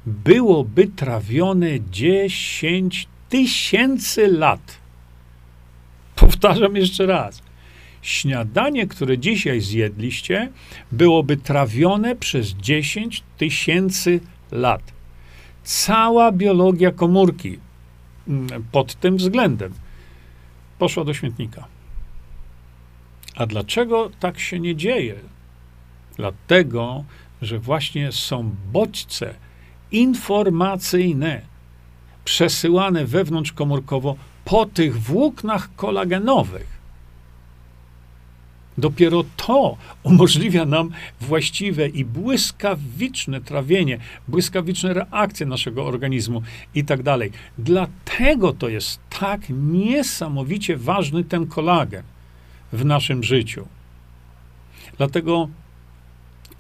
[0.05, 4.77] byłoby trawione 10 tysięcy lat.
[6.15, 7.41] Powtarzam jeszcze raz.
[8.01, 10.51] Śniadanie, które dzisiaj zjedliście,
[10.91, 14.19] byłoby trawione przez 10 tysięcy
[14.51, 14.81] lat.
[15.63, 17.59] Cała biologia komórki
[18.27, 19.73] mm, pod tym względem
[20.77, 21.67] poszła do śmietnika.
[23.35, 25.15] A dlaczego tak się nie dzieje?
[26.15, 27.03] Dlatego,
[27.41, 29.33] że właśnie są bodźce,
[29.91, 31.41] informacyjne
[32.25, 34.15] przesyłane wewnątrzkomórkowo
[34.45, 36.79] po tych włóknach kolagenowych.
[38.77, 46.41] Dopiero to umożliwia nam właściwe i błyskawiczne trawienie, błyskawiczne reakcje naszego organizmu
[46.75, 47.31] i tak dalej.
[47.57, 52.03] Dlatego to jest tak niesamowicie ważny ten kolagen
[52.73, 53.67] w naszym życiu.
[54.97, 55.49] Dlatego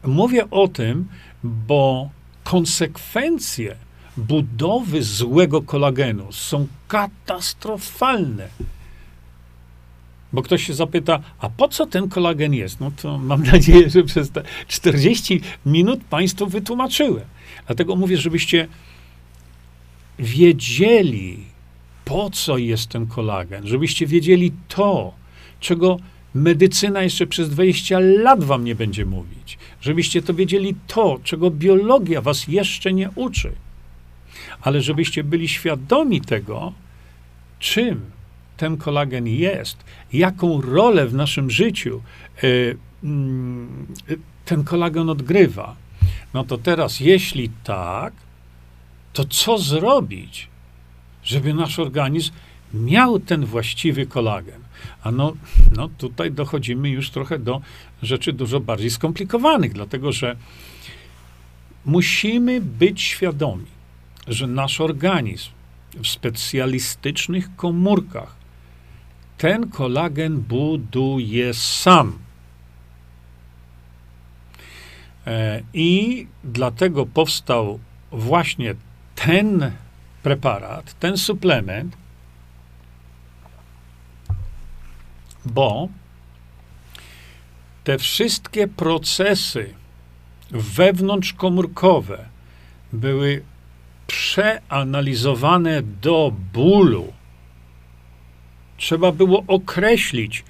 [0.03, 1.07] mówię o tym,
[1.43, 2.09] bo
[2.49, 3.75] konsekwencje
[4.17, 8.47] budowy złego kolagenu są katastrofalne.
[10.33, 12.79] Bo ktoś się zapyta, a po co ten kolagen jest?
[12.79, 17.25] No to mam nadzieję, że przez te 40 minut Państwu wytłumaczyłem.
[17.67, 18.67] Dlatego mówię, żebyście
[20.19, 21.43] wiedzieli,
[22.05, 25.13] po co jest ten kolagen, żebyście wiedzieli to,
[25.59, 25.99] czego
[26.33, 29.57] medycyna jeszcze przez 20 lat wam nie będzie mówić.
[29.81, 33.51] Żebyście to wiedzieli to, czego biologia was jeszcze nie uczy.
[34.61, 36.73] Ale żebyście byli świadomi tego,
[37.59, 38.01] czym
[38.57, 39.77] ten kolagen jest,
[40.13, 42.01] jaką rolę w naszym życiu
[42.43, 42.77] y,
[44.09, 45.75] y, ten kolagen odgrywa.
[46.33, 48.13] No to teraz, jeśli tak,
[49.13, 50.47] to co zrobić,
[51.23, 52.31] żeby nasz organizm
[52.73, 54.68] miał ten właściwy kolagen?
[55.03, 55.33] A no,
[55.75, 57.61] no tutaj dochodzimy już trochę do
[58.03, 60.35] rzeczy dużo bardziej skomplikowanych, dlatego że
[61.85, 63.65] musimy być świadomi,
[64.27, 65.49] że nasz organizm
[66.03, 68.35] w specjalistycznych komórkach
[69.37, 72.19] ten kolagen buduje sam.
[75.27, 77.79] E, I dlatego powstał
[78.11, 78.75] właśnie
[79.15, 79.71] ten
[80.23, 81.97] preparat, ten suplement,
[85.45, 85.89] bo
[87.83, 89.73] te wszystkie procesy
[90.51, 92.25] wewnątrzkomórkowe
[92.93, 93.41] były
[94.07, 97.13] przeanalizowane do bólu.
[98.77, 100.43] Trzeba było określić,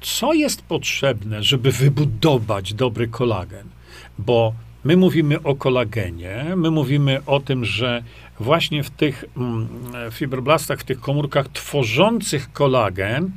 [0.00, 3.68] co jest potrzebne, żeby wybudować dobry kolagen.
[4.18, 4.54] Bo
[4.84, 8.02] my mówimy o kolagenie, my mówimy o tym, że
[8.40, 9.68] właśnie w tych mm,
[10.10, 13.30] fibroblastach, w tych komórkach tworzących kolagen,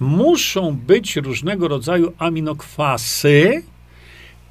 [0.00, 3.62] muszą być różnego rodzaju aminokwasy,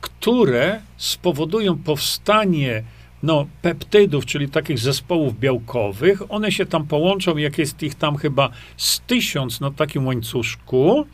[0.01, 2.83] które spowodują powstanie
[3.23, 6.31] no, peptydów, czyli takich zespołów białkowych.
[6.31, 11.07] One się tam połączą, jak jest ich tam chyba z tysiąc na takim łańcuszku,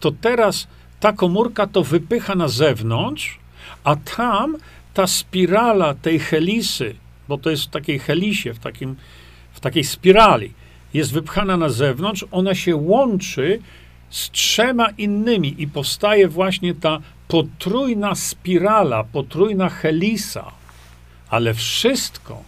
[0.00, 0.68] to teraz
[1.00, 3.38] ta komórka to wypycha na zewnątrz,
[3.84, 4.56] a tam
[4.94, 6.94] ta spirala tej helisy,
[7.28, 8.96] bo to jest w takiej helisie, w, takim,
[9.52, 10.52] w takiej spirali,
[10.94, 13.60] jest wypchana na zewnątrz, ona się łączy
[14.10, 20.52] z trzema innymi i powstaje właśnie ta potrójna spirala, potrójna helisa.
[21.28, 22.42] Ale wszystko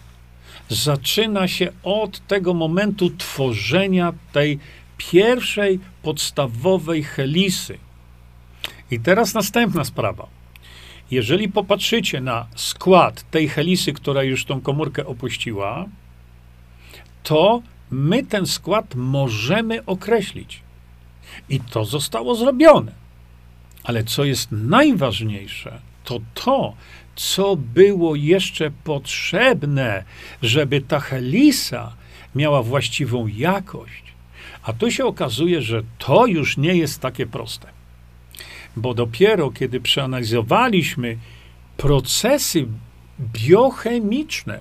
[0.69, 4.59] zaczyna się od tego momentu tworzenia tej
[4.97, 7.77] pierwszej podstawowej helisy.
[8.91, 10.27] I teraz następna sprawa.
[11.11, 15.85] Jeżeli popatrzycie na skład tej helisy, która już tą komórkę opuściła,
[17.23, 17.61] to
[17.91, 20.61] my ten skład możemy określić.
[21.49, 22.91] I to zostało zrobione.
[23.83, 26.73] Ale co jest najważniejsze, to to,
[27.15, 30.03] co było jeszcze potrzebne,
[30.41, 31.93] żeby ta helisa
[32.35, 34.03] miała właściwą jakość.
[34.63, 37.67] A tu się okazuje, że to już nie jest takie proste.
[38.75, 41.17] Bo dopiero kiedy przeanalizowaliśmy
[41.77, 42.67] procesy
[43.19, 44.59] biochemiczne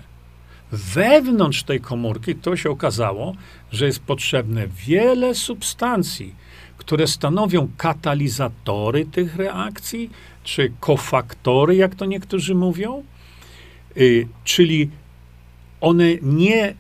[0.72, 3.34] wewnątrz tej komórki, to się okazało,
[3.72, 6.34] że jest potrzebne wiele substancji,
[6.78, 10.10] które stanowią katalizatory tych reakcji,
[10.44, 13.02] czy kofaktory, jak to niektórzy mówią,
[13.96, 14.90] y, czyli
[15.80, 16.74] one nie,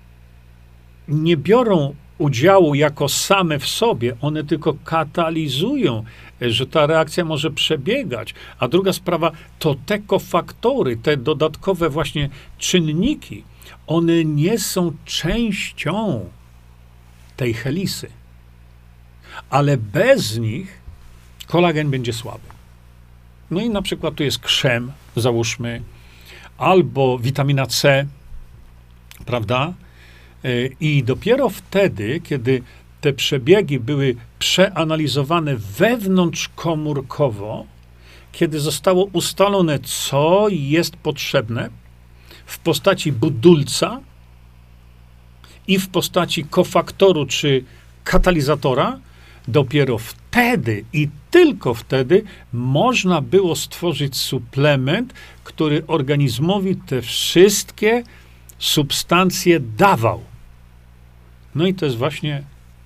[1.08, 6.04] nie biorą udziału jako same w sobie, one tylko katalizują,
[6.40, 8.34] że ta reakcja może przebiegać.
[8.58, 12.28] A druga sprawa to te kofaktory, te dodatkowe właśnie
[12.58, 13.44] czynniki,
[13.86, 16.24] one nie są częścią
[17.36, 18.08] tej helisy.
[19.50, 20.80] Ale bez nich
[21.46, 22.48] kolagen będzie słaby.
[23.50, 25.82] No i na przykład tu jest krzem, załóżmy,
[26.58, 28.06] albo witamina C,
[29.26, 29.72] prawda?
[30.44, 32.62] E, I dopiero wtedy, kiedy
[33.00, 37.66] te przebiegi były przeanalizowane wewnątrzkomórkowo,
[38.32, 41.70] kiedy zostało ustalone, co jest potrzebne
[42.46, 44.00] w postaci budulca
[45.66, 47.64] i w postaci kofaktoru czy
[48.04, 48.98] katalizatora,
[49.48, 58.04] dopiero wtedy i tylko wtedy można było stworzyć suplement, który organizmowi te wszystkie
[58.58, 60.22] substancje dawał.
[61.54, 62.42] No i to jest właśnie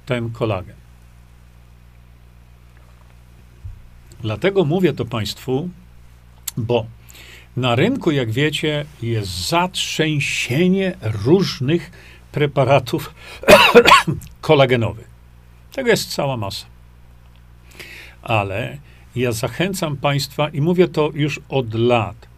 [0.07, 0.77] ten kolagen.
[4.23, 5.69] Dlatego mówię to Państwu,
[6.57, 6.87] bo
[7.61, 11.91] na rynku, jak wiecie, jest zatrzęsienie różnych
[12.33, 13.15] preparatów
[14.41, 15.09] kolagenowych.
[15.73, 16.67] Tego jest cała masa.
[18.23, 18.79] Ale
[19.17, 22.31] ja zachęcam Państwa i mówię to już od lat.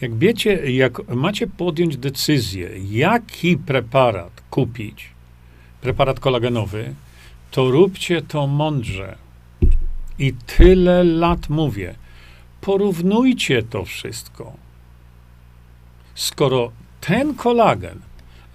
[0.00, 5.10] Jak wiecie, jak macie podjąć decyzję, jaki preparat kupić,
[5.80, 6.94] preparat kolagenowy,
[7.50, 9.27] to róbcie to mądrze.
[10.18, 11.94] I tyle lat mówię.
[12.60, 14.52] Porównujcie to wszystko.
[16.14, 18.00] Skoro ten kolagen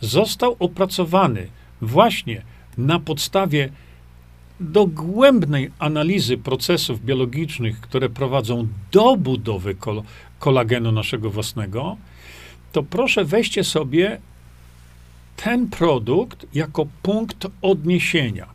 [0.01, 1.47] został opracowany
[1.82, 2.41] właśnie
[2.78, 3.70] na podstawie
[4.59, 10.03] dogłębnej analizy procesów biologicznych, które prowadzą do budowy kol
[10.39, 11.97] kolagenu naszego własnego,
[12.72, 14.20] to proszę weźcie sobie
[15.36, 18.53] ten produkt jako punkt odniesienia.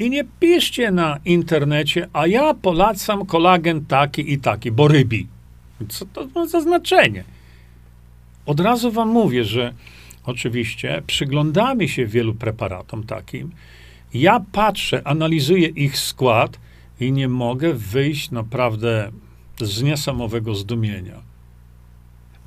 [0.00, 5.26] I nie piszcie na internecie, a ja polecam kolagen taki i taki, bo rybi.
[5.88, 7.24] Co to ma za znaczenie?
[8.46, 9.74] Od razu wam mówię, że
[10.24, 13.50] oczywiście przyglądamy się wielu preparatom takim.
[14.14, 16.58] Ja patrzę, analizuję ich skład
[17.00, 19.10] i nie mogę wyjść naprawdę
[19.60, 21.20] z niesamowego zdumienia.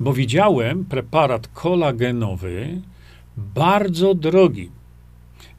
[0.00, 2.80] Bo widziałem preparat kolagenowy,
[3.36, 4.70] bardzo drogi,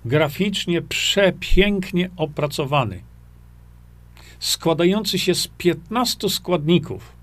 [0.05, 3.01] graficznie przepięknie opracowany,
[4.39, 7.13] składający się z 15 składników,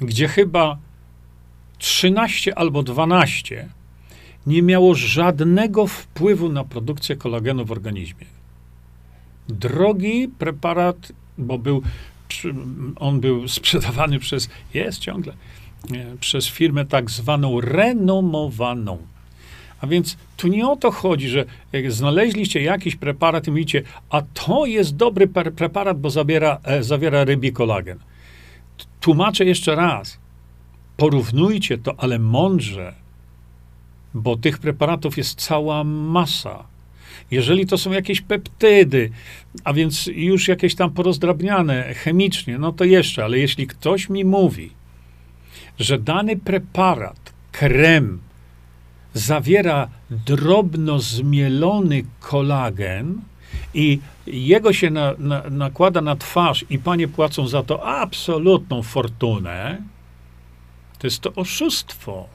[0.00, 0.78] gdzie chyba
[1.78, 3.68] 13 albo 12
[4.46, 8.26] nie miało żadnego wpływu na produkcję kolagenu w organizmie.
[9.48, 11.82] Drogi preparat, bo był,
[12.96, 15.32] on był sprzedawany przez, jest ciągle,
[16.20, 18.98] przez firmę tak zwaną renomowaną.
[19.80, 24.22] A więc tu nie o to chodzi, że jak znaleźliście jakiś preparat i mówicie, a
[24.22, 27.98] to jest dobry preparat, bo zawiera, e, zawiera rybi kolagen.
[29.00, 30.18] Tłumaczę jeszcze raz.
[30.96, 32.94] Porównujcie to, ale mądrze,
[34.14, 36.64] bo tych preparatów jest cała masa.
[37.30, 39.10] Jeżeli to są jakieś peptydy,
[39.64, 44.70] a więc już jakieś tam porozdrabniane chemicznie, no to jeszcze, ale jeśli ktoś mi mówi,
[45.78, 48.20] że dany preparat, krem,
[49.14, 53.20] zawiera drobno zmielony kolagen
[53.74, 59.82] i jego się na, na, nakłada na twarz i panie płacą za to absolutną fortunę,
[60.98, 62.26] to jest to oszustwo.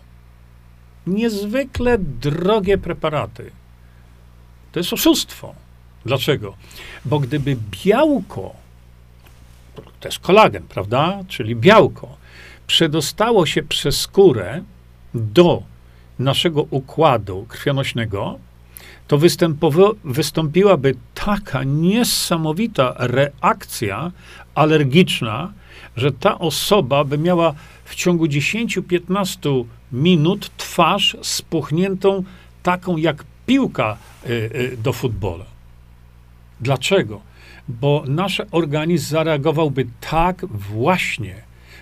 [1.08, 3.52] Niezwykle drogie preparaty.
[4.72, 5.56] To jest oszustwo.
[6.06, 6.56] Dlaczego?
[7.06, 8.54] Bo gdyby białko,
[10.00, 11.20] to jest kolagen, prawda?
[11.28, 12.18] Czyli białko,
[12.68, 14.64] przedostało się przez skórę
[15.14, 15.64] do
[16.20, 18.40] naszego układu krwionośnego,
[19.08, 19.20] to
[20.04, 24.12] wystąpiłaby taka niesamowita reakcja
[24.56, 25.54] alergiczna,
[25.96, 27.54] że ta osoba by miała
[27.86, 32.24] w ciągu 10-15 minut twarz spuchniętą
[32.64, 35.46] taką jak piłka y, y, do futbola.
[36.62, 37.22] Dlaczego?
[37.68, 41.36] Bo nasz organizm zareagowałby tak właśnie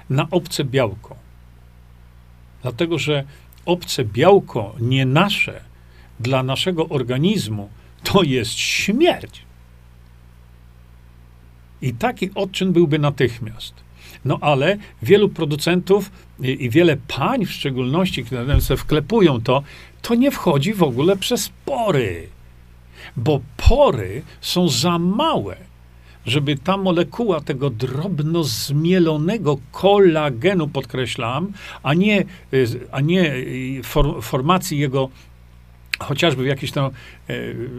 [0.09, 1.15] na obce białko.
[2.61, 3.23] Dlatego, że
[3.65, 5.61] obce białko, nie nasze,
[6.19, 7.69] dla naszego organizmu,
[8.03, 9.41] to jest śmierć.
[11.81, 13.73] I taki odczyn byłby natychmiast.
[14.25, 19.63] No ale wielu producentów i, wiele pań w szczególności, które sobie wklepują to,
[20.01, 22.27] to nie wchodzi w ogóle przez pory.
[23.17, 25.57] Bo pory są za małe,
[26.25, 31.51] żeby ta molekuła tego drobno zmielonego kolagenu, podkreślam,
[31.83, 32.25] a nie,
[32.91, 33.33] a nie
[33.83, 35.09] for, formacji jego
[35.99, 37.33] chociażby jakichś tam e,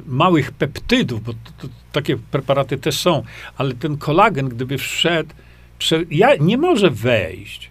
[0.06, 3.22] małych peptydów, bo to, to, takie preparaty też są,
[3.56, 5.30] ale ten kolagen, gdyby wszedł,
[5.78, 7.70] prze, ja, nie może wejść,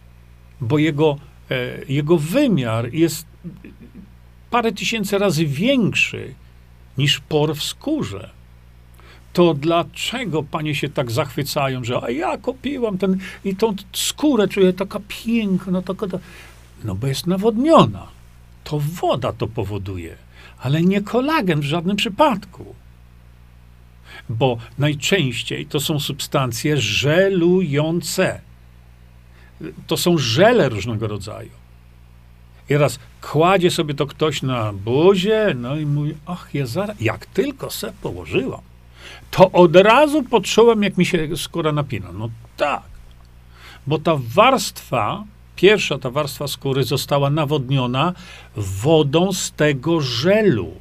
[0.61, 1.17] bo jego,
[1.51, 1.55] e,
[1.89, 3.25] jego wymiar jest
[4.49, 6.33] parę tysięcy razy większy
[6.97, 8.29] niż por w skórze.
[9.33, 14.73] To dlaczego panie się tak zachwycają, że a ja kupiłam ten i tą skórę czuję
[14.73, 16.05] taka piękna, taka,
[16.83, 18.07] no bo jest nawodniona.
[18.63, 20.15] To woda to powoduje
[20.61, 22.75] ale nie kolagen w żadnym przypadku.
[24.29, 28.41] Bo najczęściej to są substancje żelujące.
[29.87, 31.49] To są żele różnego rodzaju.
[32.69, 37.25] I raz kładzie sobie to ktoś na buzie, no i mówi, ach, ja zaraz, jak
[37.25, 38.61] tylko se położyłam,
[39.31, 42.11] to od razu poczułem, jak mi się skóra napina.
[42.13, 42.83] No tak,
[43.87, 45.23] bo ta warstwa
[45.55, 48.13] pierwsza ta warstwa skóry została nawodniona
[48.55, 50.71] wodą z tego żelu.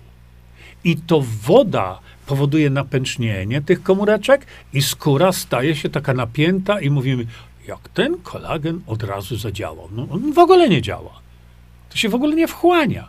[0.85, 7.27] I to woda powoduje napęcznienie tych komóreczek i skóra staje się taka napięta i mówimy,
[7.67, 9.89] jak ten kolagen od razu zadziałał.
[9.93, 11.21] No, on w ogóle nie działa.
[11.91, 13.09] To się w ogóle nie wchłania.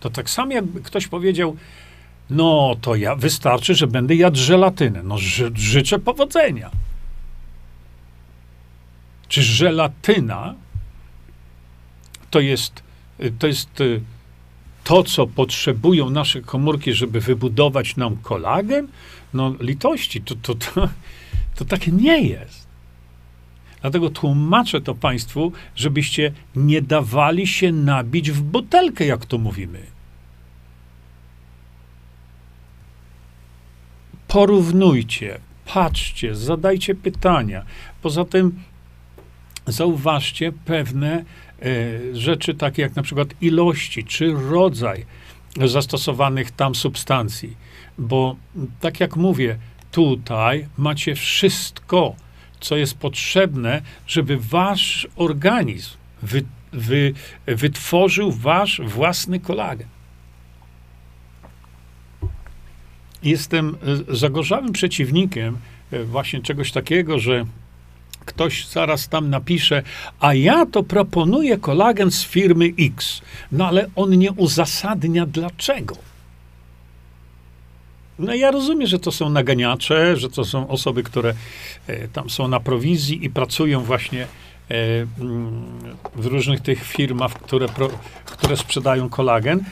[0.00, 1.56] To tak samo jakby ktoś powiedział,
[2.30, 5.02] no to ja wystarczy, że będę jadł żelatynę.
[5.02, 6.70] No ży, życzę powodzenia.
[9.28, 10.54] Czy żelatyna
[12.30, 12.82] to jest,
[13.38, 14.00] to jest y,
[14.84, 18.88] to, co potrzebują nasze komórki, żeby wybudować nam kolagen?
[19.34, 20.54] No, litości, to, to,
[21.54, 22.66] to, to nie jest.
[23.80, 29.93] Dlatego tłumaczę to Państwu, żebyście nie dawali się nabić w butelkę, jak to mówimy.
[34.34, 35.38] Porównujcie,
[35.74, 37.64] patrzcie, zadajcie pytania.
[38.02, 38.60] Poza tym
[39.66, 41.24] zauważcie pewne
[41.62, 45.06] e, rzeczy, takie jak na przykład ilości czy rodzaj
[45.64, 47.56] zastosowanych tam substancji.
[47.98, 48.36] Bo
[48.80, 49.58] tak jak mówię,
[49.90, 52.14] tutaj macie wszystko,
[52.60, 55.90] co jest potrzebne, żeby wasz organizm
[56.22, 57.14] wy, wy,
[57.46, 59.93] wytworzył wasz własny kolagen.
[63.24, 63.76] Jestem
[64.10, 65.58] e, zagorzałym przeciwnikiem
[65.90, 67.44] e, właśnie czegoś takiego, że
[68.24, 69.82] ktoś zaraz tam napisze,
[70.20, 73.20] a ja to proponuję kolagen z firmy X.
[73.52, 75.96] No ale on nie uzasadnia dlaczego.
[78.18, 81.34] No ja rozumiem, że to są naganiacze, że to są osoby, które
[81.86, 84.26] e, tam są na prowizji i pracują właśnie
[84.68, 85.62] mm,
[86.16, 87.66] w różnych tych firmach, które,
[88.24, 89.64] które sprzedają kolagen.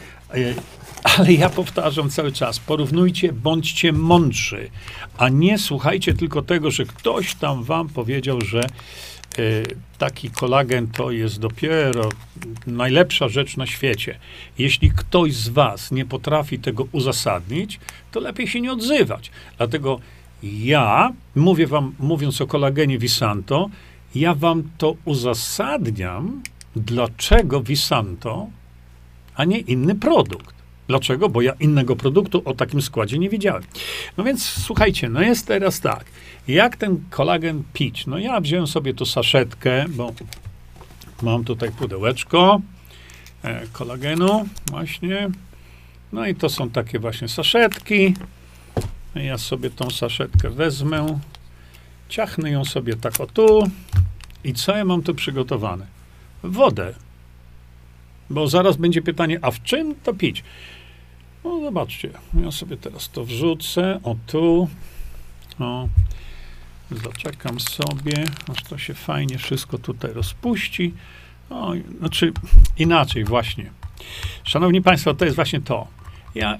[1.02, 4.70] Ale ja powtarzam cały czas, porównujcie, bądźcie mądrzy,
[5.18, 8.64] a nie słuchajcie tylko tego, że ktoś tam wam powiedział, że
[9.38, 9.64] y,
[9.98, 12.08] taki kolagen to jest dopiero
[12.66, 14.18] najlepsza rzecz na świecie.
[14.58, 17.80] Jeśli ktoś z was nie potrafi tego uzasadnić,
[18.12, 19.30] to lepiej się nie odzywać.
[19.56, 20.00] Dlatego
[20.42, 23.70] ja, mówię wam, mówiąc o kolagenie Visanto,
[24.14, 26.42] ja wam to uzasadniam,
[26.76, 28.46] dlaczego Visanto,
[29.34, 30.61] a nie inny produkt.
[30.92, 31.28] Dlaczego?
[31.28, 33.62] Bo ja innego produktu o takim składzie nie widziałem.
[34.16, 36.04] No więc słuchajcie, no jest teraz tak.
[36.48, 38.06] Jak ten kolagen pić?
[38.06, 40.12] No ja wziąłem sobie tu saszetkę, bo
[41.22, 42.60] mam tutaj pudełeczko
[43.42, 45.30] e, kolagenu właśnie.
[46.12, 48.14] No i to są takie właśnie saszetki.
[49.14, 51.18] Ja sobie tą saszetkę wezmę,
[52.08, 53.70] ciachnę ją sobie tak o tu.
[54.44, 55.86] I co ja mam tu przygotowane?
[56.42, 56.94] Wodę.
[58.30, 60.44] Bo zaraz będzie pytanie, a w czym to pić?
[61.44, 62.10] No zobaczcie,
[62.42, 64.68] ja sobie teraz to wrzucę, o tu,
[65.58, 65.88] o,
[66.90, 70.94] zaczekam sobie, aż to się fajnie wszystko tutaj rozpuści.
[71.50, 72.32] O, znaczy
[72.78, 73.70] inaczej właśnie.
[74.44, 75.86] Szanowni Państwo, to jest właśnie to.
[76.34, 76.58] Ja,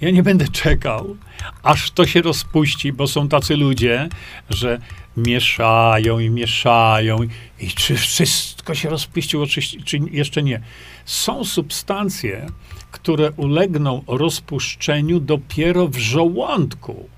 [0.00, 1.16] ja nie będę czekał,
[1.62, 4.08] aż to się rozpuści, bo są tacy ludzie,
[4.50, 4.80] że
[5.16, 7.18] mieszają i mieszają.
[7.60, 10.60] I czy wszystko się rozpuściło, czy, czy jeszcze nie?
[11.04, 12.46] Są substancje,
[12.90, 17.08] które ulegną rozpuszczeniu dopiero w żołądku.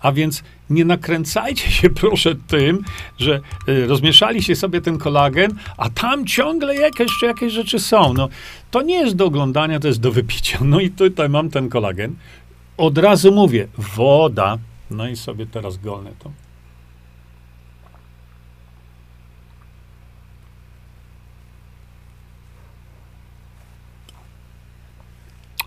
[0.00, 2.84] A więc nie nakręcajcie się proszę tym,
[3.18, 8.14] że y, rozmieszali się sobie ten kolagen, a tam ciągle jakieś, jakieś rzeczy są.
[8.14, 8.28] No,
[8.70, 10.58] to nie jest do oglądania, to jest do wypicia.
[10.64, 12.16] No i tutaj mam ten kolagen.
[12.76, 14.58] Od razu mówię, woda.
[14.90, 16.30] No i sobie teraz golnę to.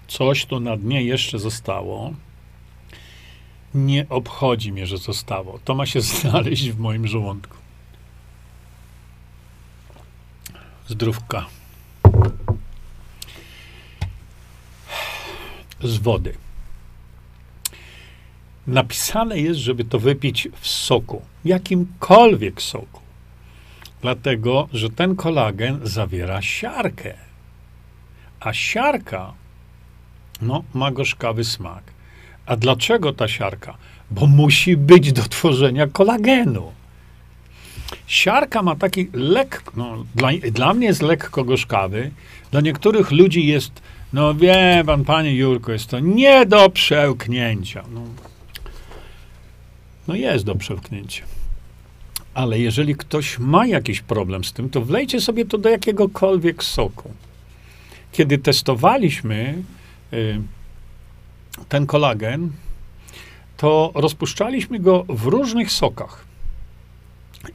[0.07, 2.13] Coś tu na dnie jeszcze zostało.
[3.73, 5.59] Nie obchodzi mnie, że zostało.
[5.65, 7.57] To ma się znaleźć w moim żołądku.
[10.87, 11.45] Zdrówka.
[15.83, 16.33] Z wody.
[18.67, 23.01] Napisane jest, żeby to wypić w soku, jakimkolwiek soku.
[24.01, 27.13] Dlatego, że ten kolagen zawiera siarkę.
[28.39, 29.33] A siarka
[30.41, 31.83] no, ma gorzkawy smak.
[32.45, 33.77] A dlaczego ta siarka?
[34.11, 36.71] Bo musi być do tworzenia kolagenu.
[38.07, 42.11] Siarka ma taki lekko, no, dla, dla mnie jest lekko gorzkawy,
[42.51, 43.81] dla niektórych ludzi jest,
[44.13, 47.83] no wie pan, panie Jurko, jest to nie do przełknięcia.
[47.93, 48.01] No,
[50.07, 51.23] no jest do przełknięcia.
[52.33, 57.11] Ale jeżeli ktoś ma jakiś problem z tym, to wlejcie sobie to do jakiegokolwiek soku.
[58.11, 59.63] Kiedy testowaliśmy
[61.69, 62.51] ten kolagen,
[63.57, 66.25] to rozpuszczaliśmy go w różnych sokach.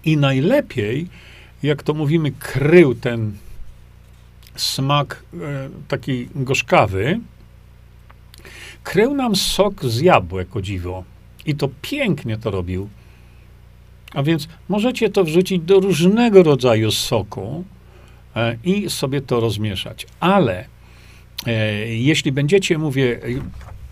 [0.04, 1.08] I najlepiej,
[1.62, 3.36] jak to mówimy, krył ten
[4.56, 5.38] smak e,
[5.88, 7.20] taki gorzkawy,
[8.82, 11.04] krył nam sok z jabłek, o dziwo.
[11.46, 12.88] I to pięknie to robił.
[14.14, 17.64] A więc możecie to wrzucić do różnego rodzaju soku
[18.36, 20.06] e, i sobie to rozmieszać.
[20.20, 20.64] Ale
[21.86, 23.20] jeśli będziecie, mówię,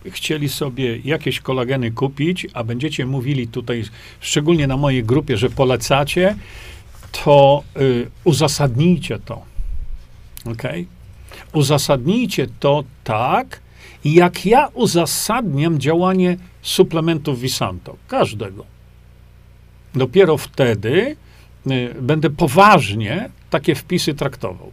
[0.07, 3.85] chcieli sobie jakieś kolageny kupić, a będziecie mówili tutaj,
[4.21, 6.37] szczególnie na mojej grupie, że polecacie,
[7.25, 9.43] to y, uzasadnijcie to.
[10.45, 10.63] Ok?
[11.53, 13.61] Uzasadnijcie to tak,
[14.05, 17.97] jak ja uzasadniam działanie suplementów Visanto.
[18.09, 18.65] Każdego.
[19.95, 21.17] Dopiero wtedy
[21.67, 24.73] y, będę poważnie takie wpisy traktował.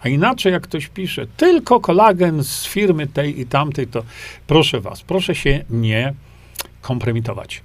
[0.00, 4.02] A inaczej, jak ktoś pisze, tylko kolagen z firmy tej i tamtej, to
[4.46, 6.14] proszę was, proszę się nie
[6.80, 7.62] kompromitować.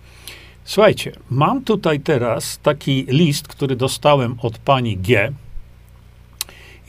[0.65, 5.34] Słuchajcie, mam tutaj teraz taki list, który dostałem od pani G.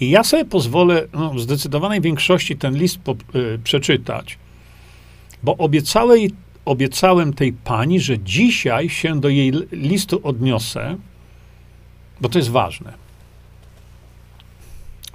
[0.01, 4.39] I ja sobie pozwolę no, w zdecydowanej większości ten list po, y, przeczytać,
[5.43, 6.19] bo obiecałem,
[6.65, 10.97] obiecałem tej pani, że dzisiaj się do jej listu odniosę,
[12.21, 13.04] bo to jest ważne.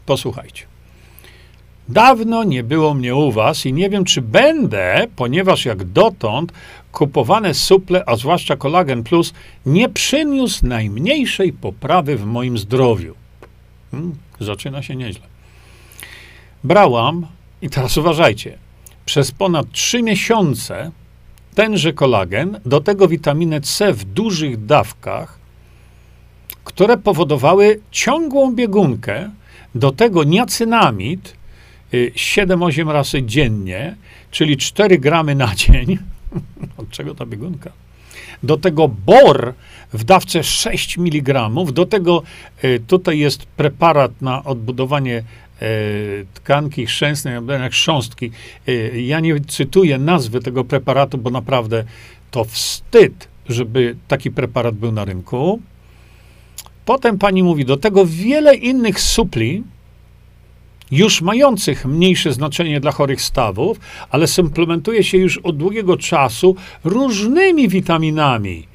[0.09, 0.63] Posłuchajcie.
[1.89, 6.51] Dawno nie było mnie u was i nie wiem, czy będę, ponieważ jak dotąd
[6.91, 9.33] kupowane suple, a zwłaszcza kolagen plus,
[9.65, 13.15] nie przyniósł najmniejszej poprawy w moim zdrowiu.
[13.91, 15.25] Hmm, zaczyna się nieźle.
[16.63, 17.27] Brałam,
[17.61, 18.57] i teraz uważajcie,
[19.05, 20.91] przez ponad trzy miesiące
[21.55, 25.39] tenże kolagen, do tego witaminę C w dużych dawkach,
[26.63, 29.29] które powodowały ciągłą biegunkę,
[29.75, 31.33] do tego niacynamid
[31.91, 33.95] 7-8 y, razy dziennie,
[34.31, 35.97] czyli 4 gramy na dzień.
[36.77, 37.71] Od czego ta biegunka?
[38.43, 39.53] Do tego bor
[39.93, 41.49] w dawce 6 mg.
[41.73, 42.23] Do tego
[42.63, 45.23] y, tutaj jest preparat na odbudowanie
[45.61, 48.31] y, tkanki chrzęsnej, jak chrząstki.
[48.93, 51.83] Ja nie cytuję nazwy tego preparatu, bo naprawdę
[52.31, 55.61] to wstyd, żeby taki preparat był na rynku.
[56.89, 59.63] Potem pani mówi, do tego wiele innych supli,
[60.91, 63.79] już mających mniejsze znaczenie dla chorych stawów,
[64.09, 68.67] ale suplementuje się już od długiego czasu różnymi witaminami,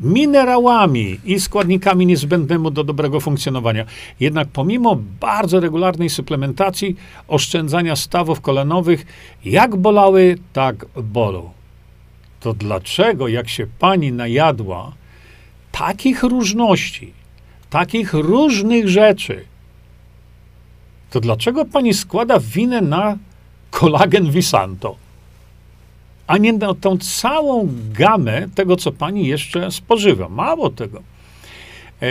[0.00, 3.84] minerałami i składnikami niezbędnymi do dobrego funkcjonowania.
[4.20, 6.96] Jednak pomimo bardzo regularnej suplementacji,
[7.28, 9.06] oszczędzania stawów kolanowych,
[9.44, 11.50] jak bolały, tak bolą.
[12.40, 14.92] To dlaczego, jak się pani najadła
[15.72, 17.25] takich różności,
[17.70, 19.44] takich różnych rzeczy,
[21.10, 23.16] to dlaczego pani składa winę na
[23.70, 24.96] kolagen Visanto,
[26.26, 30.28] a nie na tą całą gamę tego, co pani jeszcze spożywa?
[30.28, 31.02] Mało tego.
[32.02, 32.06] E,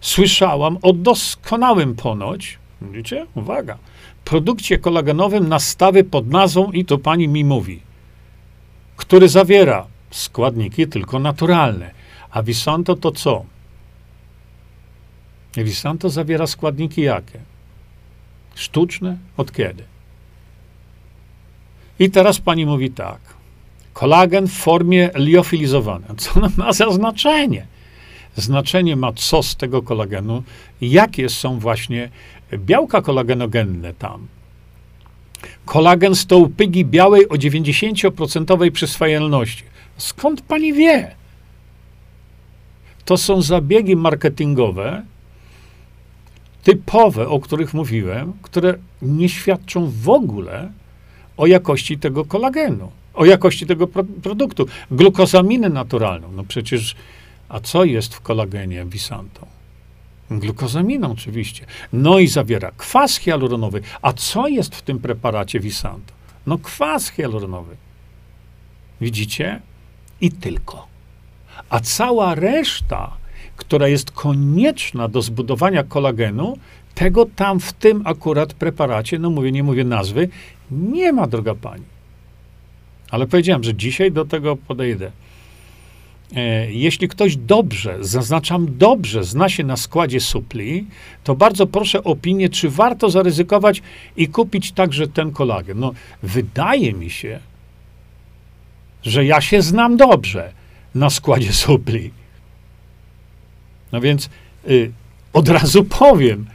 [0.00, 3.78] słyszałam o doskonałym ponoć, widzicie, uwaga,
[4.24, 7.80] produkcie kolagenowym nastawy pod nazwą, i to pani mi mówi,
[8.96, 11.90] który zawiera składniki tylko naturalne.
[12.30, 13.44] A Visanto to co?
[15.56, 17.40] Visanto zawiera składniki jakie?
[18.54, 19.16] Sztuczne?
[19.36, 19.84] Od kiedy?
[21.98, 23.20] I teraz pani mówi tak.
[23.92, 26.08] Kolagen w formie liofilizowanej.
[26.16, 27.66] Co ma za znaczenie?
[28.36, 30.42] Znaczenie ma co z tego kolagenu,
[30.80, 32.10] jakie są właśnie
[32.54, 34.26] białka kolagenogenne tam.
[35.64, 39.64] Kolagen z tołpygi białej o 90% przyswajalności.
[39.96, 41.14] Skąd pani wie?
[43.04, 45.02] To są zabiegi marketingowe,
[46.62, 50.72] typowe, o których mówiłem, które nie świadczą w ogóle
[51.36, 54.66] o jakości tego kolagenu, o jakości tego pro produktu.
[54.90, 56.32] Glukozaminę naturalną.
[56.32, 56.96] No przecież,
[57.48, 59.46] a co jest w kolagenie Visanto?
[60.30, 61.66] Glukozaminą oczywiście.
[61.92, 63.80] No i zawiera kwas hialuronowy.
[64.02, 66.12] A co jest w tym preparacie Visanto?
[66.46, 67.76] No kwas hialuronowy.
[69.00, 69.60] Widzicie?
[70.20, 70.86] I tylko.
[71.70, 73.16] A cała reszta,
[73.58, 76.58] która jest konieczna do zbudowania kolagenu,
[76.94, 80.28] tego tam w tym akurat preparacie, no mówię, nie mówię nazwy,
[80.70, 81.84] nie ma, droga pani.
[83.10, 85.10] Ale powiedziałem, że dzisiaj do tego podejdę.
[86.36, 90.86] E, jeśli ktoś dobrze, zaznaczam dobrze, zna się na składzie supli,
[91.24, 93.82] to bardzo proszę o opinię, czy warto zaryzykować
[94.16, 95.78] i kupić także ten kolagen.
[95.78, 95.92] No,
[96.22, 97.40] wydaje mi się,
[99.02, 100.52] że ja się znam dobrze
[100.94, 102.10] na składzie supli.
[103.92, 104.30] No więc
[104.68, 104.92] y,
[105.32, 106.46] od razu powiem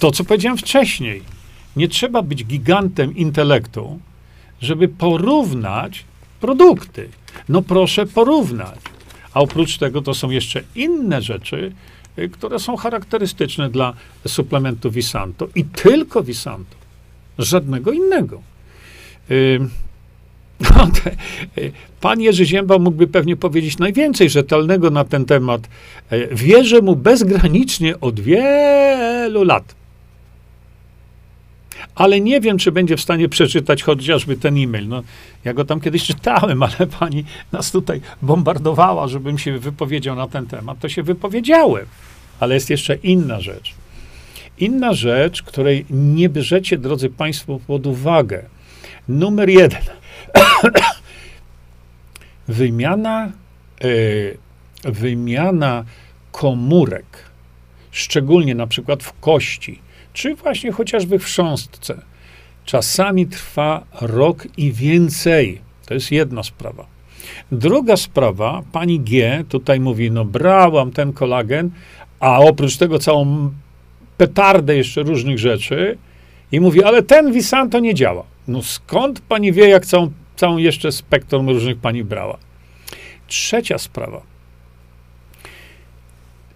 [0.00, 1.22] to, co powiedziałem wcześniej.
[1.76, 4.00] Nie trzeba być gigantem intelektu,
[4.60, 6.04] żeby porównać
[6.40, 7.08] produkty.
[7.48, 8.78] No proszę porównać.
[9.34, 11.72] A oprócz tego to są jeszcze inne rzeczy,
[12.18, 13.94] y, które są charakterystyczne dla
[14.26, 16.76] suplementu Visanto i tylko Visanto.
[17.38, 18.42] Żadnego innego.
[19.30, 19.60] Y,
[20.60, 20.88] no,
[21.58, 25.68] y, pan Jerzy Zięba mógłby pewnie powiedzieć najwięcej rzetelnego na ten temat.
[26.32, 29.74] Wierzę mu bezgranicznie od wielu lat
[31.94, 34.88] ale nie wiem, czy będzie w stanie przeczytać chociażby ten e-mail.
[34.88, 35.02] No,
[35.44, 40.46] ja go tam kiedyś czytałem, ale pani nas tutaj bombardowała, żebym się wypowiedział na ten
[40.46, 40.78] temat.
[40.78, 41.86] To się wypowiedziałem.
[42.40, 43.74] Ale jest jeszcze inna rzecz.
[44.58, 48.42] Inna rzecz, której nie bierzecie, drodzy Państwo, pod uwagę.
[49.08, 49.82] Numer jeden.
[52.48, 53.32] wymiana,
[53.84, 54.38] y,
[54.84, 55.84] wymiana
[56.32, 57.06] komórek,
[57.90, 59.80] szczególnie na przykład w kości,
[60.12, 62.02] czy właśnie chociażby w chrząstce,
[62.64, 65.60] czasami trwa rok i więcej.
[65.86, 66.86] To jest jedna sprawa.
[67.52, 71.70] Druga sprawa, pani G tutaj mówi, no brałam ten kolagen,
[72.20, 73.52] a oprócz tego całą
[74.16, 75.98] petardę jeszcze różnych rzeczy
[76.52, 78.24] i mówi, ale ten Visanto nie działa.
[78.48, 82.38] No skąd pani wie, jak całą, całą jeszcze spektrum różnych pani brała?
[83.26, 84.22] Trzecia sprawa.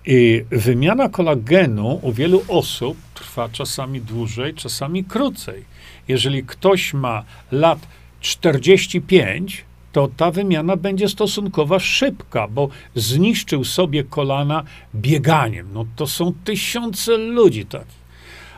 [0.07, 5.64] I wymiana kolagenu u wielu osób trwa czasami dłużej, czasami krócej.
[6.09, 7.79] Jeżeli ktoś ma lat
[8.20, 14.64] 45, to ta wymiana będzie stosunkowo szybka, bo zniszczył sobie kolana
[14.95, 15.68] bieganiem.
[15.72, 18.09] No to są tysiące ludzi takich.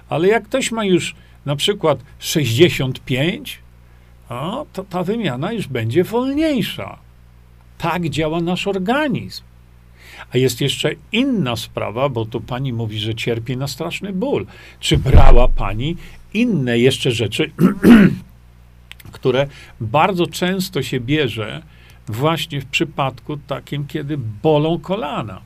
[0.09, 1.15] Ale jak ktoś ma już
[1.47, 3.59] na przykład 65,
[4.31, 6.99] no, to ta wymiana już będzie wolniejsza.
[7.79, 9.43] Tak działa nasz organizm.
[10.35, 14.47] A jest jeszcze inna sprawa, bo tu pani mówi, że cierpi na straszny ból.
[14.81, 15.97] Czy brała pani
[16.35, 17.51] inne jeszcze rzeczy,
[19.13, 19.47] które
[19.81, 21.63] bardzo często się bierze
[22.07, 25.41] właśnie w przypadku takim, kiedy bolą kolana?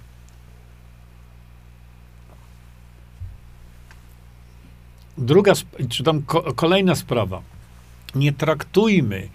[5.18, 5.52] Druga,
[5.88, 6.22] czy tam
[6.56, 7.53] kolejna sprawa.
[8.14, 9.28] Nie traktujmy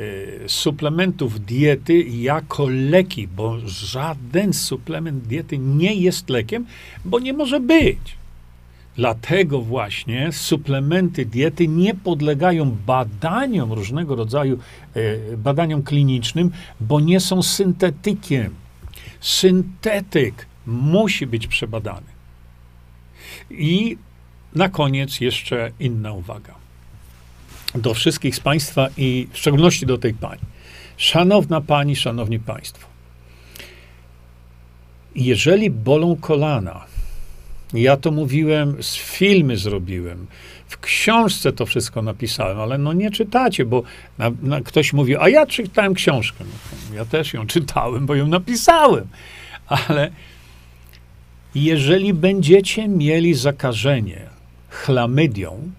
[0.00, 6.66] Y, suplementów diety jako leki, bo żaden suplement diety nie jest lekiem,
[7.04, 7.98] bo nie może być.
[8.96, 14.58] Dlatego właśnie suplementy diety nie podlegają badaniom różnego rodzaju
[14.96, 16.50] y, badaniom klinicznym,
[16.80, 18.54] bo nie są syntetykiem.
[19.20, 22.06] Syntetyk musi być przebadany.
[23.50, 23.98] I
[24.54, 26.65] na koniec jeszcze inna uwaga
[27.76, 30.42] do wszystkich z Państwa i w szczególności do tej pani.
[30.96, 32.86] Szanowna Pani, Szanowni Państwo,
[35.14, 36.84] jeżeli bolą kolana,
[37.74, 40.26] ja to mówiłem, z filmy zrobiłem,
[40.68, 43.82] w książce to wszystko napisałem, ale no nie czytacie, bo
[44.18, 46.44] na, na, ktoś mówi, a ja czytałem książkę.
[46.44, 49.06] No, ja też ją czytałem, bo ją napisałem.
[49.66, 50.10] Ale
[51.54, 54.20] jeżeli będziecie mieli zakażenie
[54.68, 55.70] chlamydią,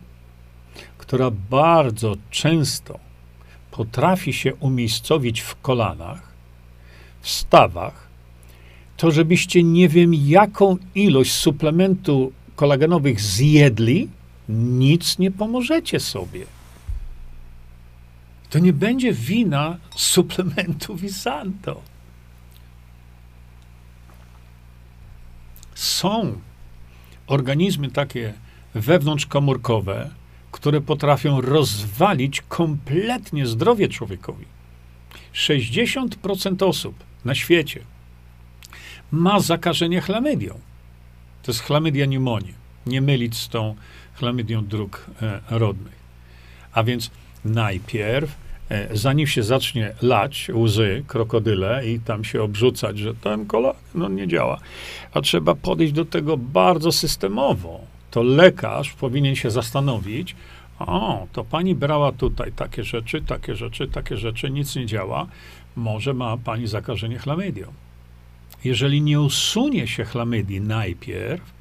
[1.08, 3.00] która bardzo często
[3.72, 6.22] potrafi się umiejscowić w kolanach,
[7.22, 8.08] w stawach,
[8.98, 14.10] to żebyście nie wiem jaką ilość suplementu kolagenowych zjedli,
[14.50, 16.46] nic nie pomożecie sobie.
[18.50, 21.82] To nie będzie wina suplementu Visanto.
[25.76, 26.40] Są
[27.28, 28.34] organizmy takie
[28.74, 30.10] wewnątrzkomórkowe,
[30.58, 34.46] które potrafią rozwalić kompletnie zdrowie człowiekowi.
[35.34, 36.96] 60% osób
[37.26, 37.80] na świecie
[39.12, 40.60] ma zakażenie chlamydią.
[41.44, 42.54] To jest chlamydia pneumonii.
[42.86, 43.76] Nie mylić z tą
[44.14, 45.96] chlamydią dróg e, rodnych.
[46.74, 47.12] A więc
[47.46, 48.36] najpierw,
[48.70, 54.10] e, zanim się zacznie lać łzy, krokodyle i tam się obrzucać, że ten kolak no
[54.10, 54.60] nie działa,
[55.14, 57.97] a trzeba podejść do tego bardzo systemowo.
[58.12, 60.36] To lekarz powinien się zastanowić,
[60.80, 65.28] o, to pani brała tutaj takie rzeczy, takie rzeczy, takie rzeczy, nic nie działa,
[65.76, 67.74] może ma pani zakażenie chlamydią.
[68.64, 71.54] Jeżeli nie usunie się chlamydii najpierw,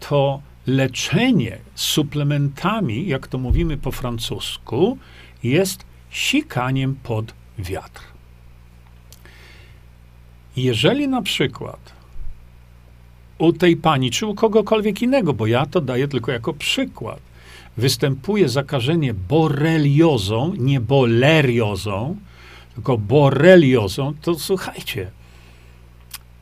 [0.00, 4.98] to leczenie suplementami, jak to mówimy po francusku,
[5.42, 8.02] jest sikaniem pod wiatr.
[10.56, 11.93] Jeżeli na przykład
[13.38, 17.20] u tej pani, czy u kogokolwiek innego, bo ja to daję tylko jako przykład,
[17.76, 22.16] występuje zakażenie boreliozą, nie boleriozą,
[22.74, 25.10] tylko boreliozą, to słuchajcie,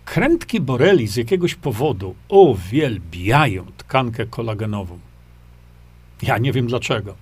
[0.04, 4.98] krętki boreli z jakiegoś powodu uwielbiają tkankę kolagenową.
[6.22, 7.14] Ja nie wiem dlaczego,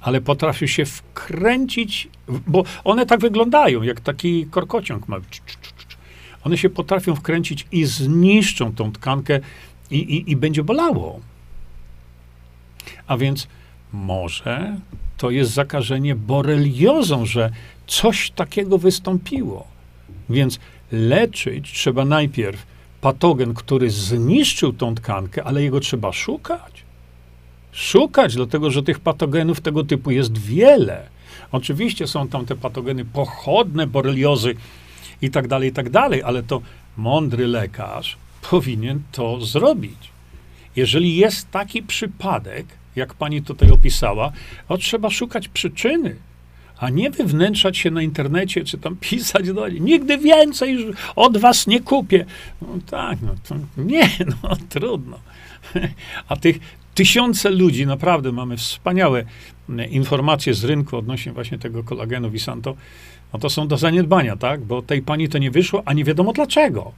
[0.00, 2.08] ale potrafią się wkręcić,
[2.46, 5.16] bo one tak wyglądają, jak taki korkociąg ma.
[6.44, 9.40] One się potrafią wkręcić i zniszczą tą tkankę
[9.90, 11.20] i, i, i będzie bolało.
[13.06, 13.48] A więc
[13.92, 14.76] może
[15.16, 17.50] to jest zakażenie boreliozą, że
[17.86, 19.66] coś takiego wystąpiło.
[20.30, 20.58] Więc
[20.92, 22.66] leczyć trzeba najpierw
[23.00, 26.84] patogen, który zniszczył tą tkankę, ale jego trzeba szukać.
[27.72, 31.08] Szukać, dlatego że tych patogenów tego typu jest wiele.
[31.52, 34.54] Oczywiście są tam te patogeny pochodne, boreliozy
[35.22, 36.62] i tak dalej, i tak dalej, ale to
[36.96, 38.16] mądry lekarz
[38.50, 40.10] powinien to zrobić.
[40.76, 42.66] Jeżeli jest taki przypadek,
[42.96, 44.32] jak pani tutaj opisała,
[44.68, 46.16] to trzeba szukać przyczyny,
[46.78, 49.80] a nie wywnętrzać się na internecie, czy tam pisać do niej.
[49.80, 52.24] Nigdy więcej od was nie kupię.
[52.62, 54.10] No tak, no to nie,
[54.42, 55.18] no trudno.
[56.28, 56.58] A tych
[56.94, 59.24] tysiące ludzi, naprawdę mamy wspaniałe
[59.90, 62.76] informacje z rynku odnośnie właśnie tego kolagenu Visanto,
[63.32, 64.60] no to są do zaniedbania, tak?
[64.60, 66.92] Bo tej pani to nie wyszło, a nie wiadomo dlaczego.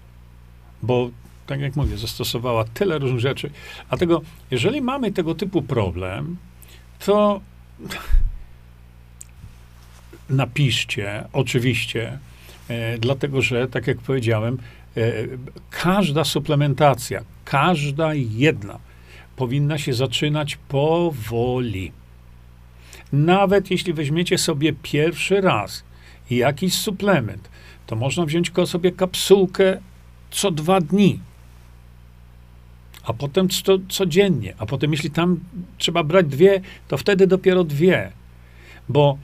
[0.83, 1.11] Bo
[1.47, 3.51] tak jak mówię, zastosowała tyle różnych rzeczy.
[3.89, 6.37] Dlatego, jeżeli mamy tego typu problem,
[6.99, 7.41] to
[10.31, 12.19] napiszcie, oczywiście,
[12.69, 14.59] e, dlatego że, tak jak powiedziałem,
[14.97, 15.13] e,
[15.71, 18.79] każda suplementacja, każda jedna
[19.37, 21.93] powinna się zaczynać powoli.
[23.13, 25.85] Nawet jeśli weźmiecie sobie pierwszy raz
[26.31, 27.49] jakiś suplement,
[27.87, 29.81] to można wziąć sobie kapsułkę
[30.31, 31.21] co dwa dni
[33.05, 35.41] a potem co, codziennie, a potem jeśli tam
[35.79, 38.13] trzeba brać dwie, to wtedy dopiero dwie,
[38.89, 39.19] bo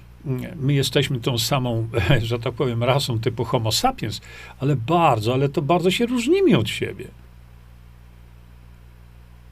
[0.57, 1.89] my jesteśmy tą samą,
[2.23, 4.21] że tak powiem, rasą typu Homo sapiens,
[4.61, 7.05] ale bardzo, ale to bardzo się różnimy od siebie.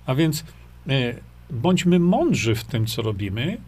[0.07, 0.45] A więc
[0.89, 1.15] e,
[1.51, 3.59] bądźmy mądrzy w tym, co robimy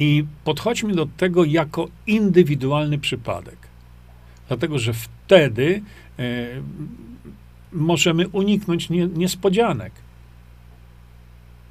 [0.00, 3.56] i podchodźmy do tego jako indywidualny przypadek.
[4.48, 5.82] Dlatego, że wtedy
[6.18, 6.22] e,
[7.72, 9.92] możemy uniknąć nie, niespodzianek.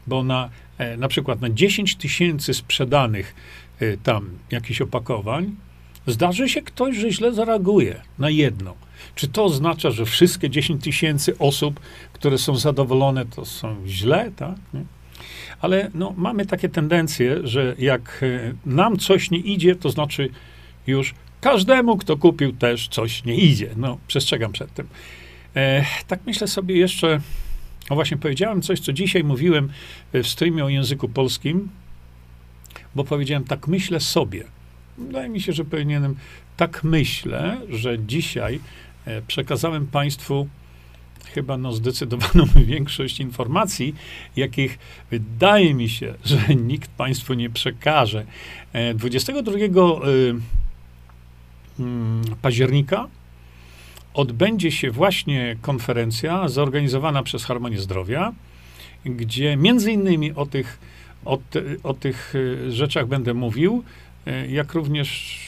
[0.08, 3.36] Bo na, e, na przykład na 10 tysięcy sprzedanych
[3.80, 5.56] e, tam jakichś opakowań,
[6.08, 8.76] zdarzy się ktoś, że źle zareaguje na jedno.
[9.16, 11.80] Czy to oznacza, że wszystkie 10 tysięcy osób,
[12.14, 14.56] które są zadowolone, to są źle, tak?
[14.74, 14.99] Nie?
[15.62, 20.30] Ale no, mamy takie tendencje, że jak e, nam coś nie idzie, to znaczy
[20.88, 23.70] już każdemu, kto kupił, też coś nie idzie.
[23.76, 24.88] No, przestrzegam przed tym.
[25.56, 27.20] E, tak myślę sobie jeszcze,
[27.90, 29.70] o właśnie powiedziałem coś, co dzisiaj mówiłem
[30.14, 31.70] w streamie o języku polskim,
[32.96, 34.44] bo powiedziałem, tak myślę sobie.
[34.98, 36.16] Wydaje mi się, że powinienem,
[36.58, 38.60] tak myślę, że dzisiaj
[39.06, 40.48] e, przekazałem Państwu
[41.26, 43.96] chyba no, zdecydowaną większość informacji,
[44.36, 44.80] jakich
[45.12, 48.26] wydaje mi się, że nikt Państwu nie przekaże.
[48.96, 50.36] 22 e, y,
[51.80, 53.08] mm, października
[54.14, 58.34] odbędzie się właśnie konferencja zorganizowana przez Harmonię Zdrowia,
[59.06, 60.80] gdzie między innymi o tych
[61.26, 61.40] o,
[61.84, 63.84] o tych y, rzeczach będę mówił,
[64.28, 65.40] y, jak również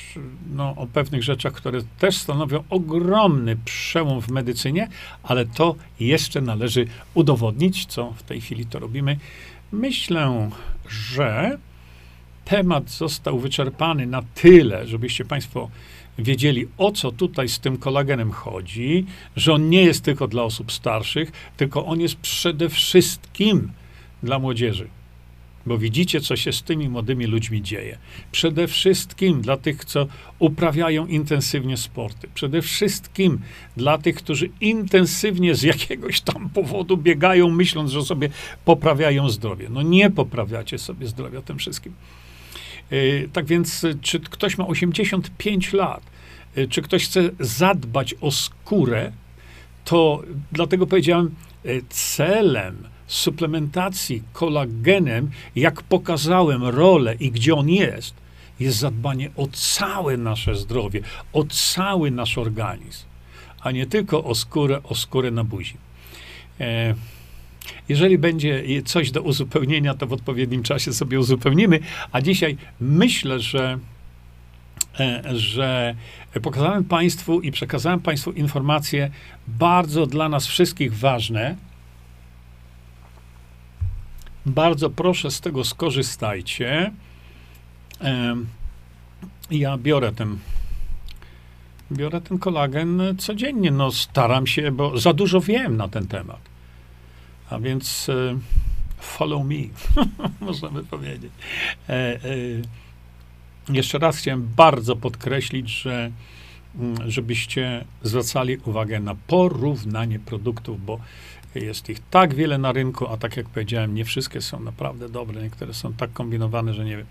[0.56, 4.88] no, o pewnych rzeczach, które też stanowią ogromny przełom w medycynie,
[5.24, 9.18] ale to jeszcze należy udowodnić, co w tej chwili to robimy.
[9.72, 10.50] Myślę,
[10.90, 11.58] że
[12.46, 15.70] temat został wyczerpany na tyle, żebyście Państwo
[16.20, 19.06] wiedzieli, o co tutaj z tym kolagenem chodzi,
[19.36, 23.72] że on nie jest tylko dla osób starszych, tylko on jest przede wszystkim
[24.24, 24.88] dla młodzieży.
[25.66, 27.98] Bo widzicie, co się z tymi młodymi ludźmi dzieje.
[28.32, 30.08] Przede wszystkim dla tych, co
[30.40, 32.28] uprawiają intensywnie sporty.
[32.34, 33.40] Przede wszystkim
[33.78, 38.30] dla tych, którzy intensywnie z jakiegoś tam powodu biegają, myśląc, że sobie
[38.66, 39.68] poprawiają zdrowie.
[39.70, 41.94] No nie poprawiacie sobie zdrowia tym wszystkim.
[42.92, 46.04] Yy, tak więc, czy ktoś ma 85 lat,
[46.56, 49.12] yy, czy ktoś chce zadbać o skórę,
[49.86, 51.36] to dlatego powiedziałem,
[51.90, 58.16] celem suplementacji kolagenem, jak pokazałem rolę i gdzie on jest,
[58.60, 61.02] jest zadbanie o całe nasze zdrowie,
[61.34, 63.06] o cały nasz organizm,
[63.62, 65.78] a nie tylko o skórę, o skórę na buzi.
[66.60, 66.96] E,
[67.90, 71.80] jeżeli będzie coś do uzupełnienia, to w odpowiednim czasie sobie uzupełnimy,
[72.12, 73.80] a dzisiaj myślę, że
[75.00, 75.96] e, że
[76.42, 79.12] pokazałem Państwu i przekazałem Państwu informacje
[79.48, 81.56] bardzo dla nas wszystkich ważne,
[84.46, 86.92] bardzo proszę, z tego skorzystajcie.
[89.52, 90.38] Ja biorę ten,
[91.92, 93.72] biorę ten kolagen codziennie.
[93.72, 96.40] No, staram się, bo za dużo wiem na ten temat.
[97.50, 98.40] A więc e,
[98.98, 99.56] follow me,
[100.48, 101.32] można by powiedzieć.
[101.90, 102.20] E, e,
[103.70, 106.12] jeszcze raz chciałem bardzo podkreślić, że
[106.80, 111.00] mm, żebyście zwracali uwagę na porównanie produktów, bo
[111.56, 115.42] jest ich tak wiele na rynku, a tak jak powiedziałem, nie wszystkie są naprawdę dobre,
[115.42, 117.06] niektóre są tak kombinowane, że nie wiem.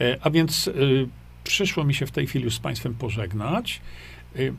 [0.00, 1.08] E, a więc y,
[1.44, 3.80] przyszło mi się w tej chwili już z Państwem pożegnać.
[4.36, 4.52] Y,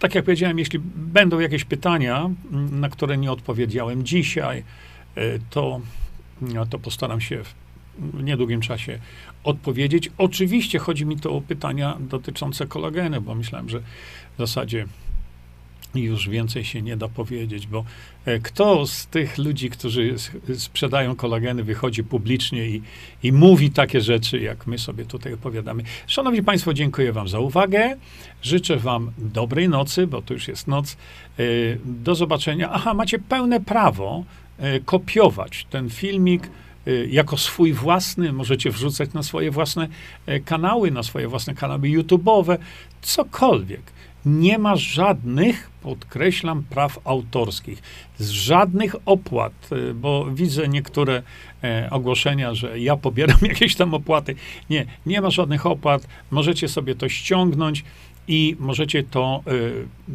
[0.00, 2.30] tak jak powiedziałem, jeśli będą jakieś pytania,
[2.70, 4.64] na które nie odpowiedziałem dzisiaj,
[5.50, 5.80] to,
[6.40, 7.42] no, to postaram się
[7.98, 8.98] w niedługim czasie
[9.44, 10.10] odpowiedzieć.
[10.18, 14.86] Oczywiście chodzi mi to o pytania dotyczące kolagenu, bo myślałem, że w zasadzie
[15.94, 17.84] i już więcej się nie da powiedzieć, bo
[18.24, 20.14] e, kto z tych ludzi, którzy
[20.54, 22.82] sprzedają kolageny, wychodzi publicznie i,
[23.22, 25.82] i mówi takie rzeczy, jak my sobie tutaj opowiadamy.
[26.06, 27.96] Szanowni Państwo, dziękuję Wam za uwagę.
[28.42, 30.96] Życzę Wam dobrej nocy, bo to już jest noc.
[31.38, 31.42] E,
[31.84, 32.70] do zobaczenia.
[32.72, 34.24] Aha, macie pełne prawo
[34.58, 36.50] e, kopiować ten filmik
[37.08, 39.88] jako swój własny, możecie wrzucać na swoje własne
[40.44, 42.58] kanały, na swoje własne kanały YouTube'owe,
[43.02, 43.93] cokolwiek
[44.26, 47.82] nie ma żadnych, podkreślam, praw autorskich,
[48.20, 51.22] żadnych opłat, y, bo widzę niektóre
[51.64, 54.34] e, ogłoszenia, że ja pobieram jakieś tam opłaty.
[54.70, 56.08] Nie, nie ma żadnych opłat.
[56.30, 57.84] Możecie sobie to ściągnąć
[58.28, 59.50] i możecie to e,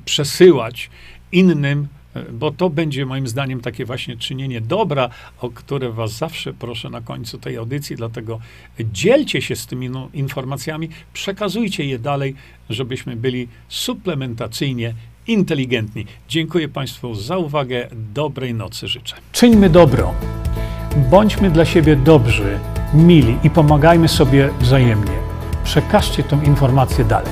[0.06, 0.90] przesyłać
[1.32, 1.88] innym
[2.34, 5.10] bo to będzie moim zdaniem takie właśnie czynienie dobra,
[5.42, 8.40] o które was zawsze proszę na końcu tej audycji, dlatego
[8.80, 12.36] dzielcie się z tymi no, informacjami, przekazujcie je dalej,
[12.70, 14.94] żebyśmy byli suplementacyjnie
[15.28, 16.06] inteligentni.
[16.30, 17.88] Dziękuję Państwu za uwagę.
[18.14, 19.16] Dobrej nocy życzę.
[19.32, 20.14] Czyńmy dobro.
[21.12, 22.60] Bądźmy dla siebie dobrzy,
[22.94, 25.14] mili i pomagajmy sobie wzajemnie.
[25.64, 27.32] Przekażcie tę informację dalej.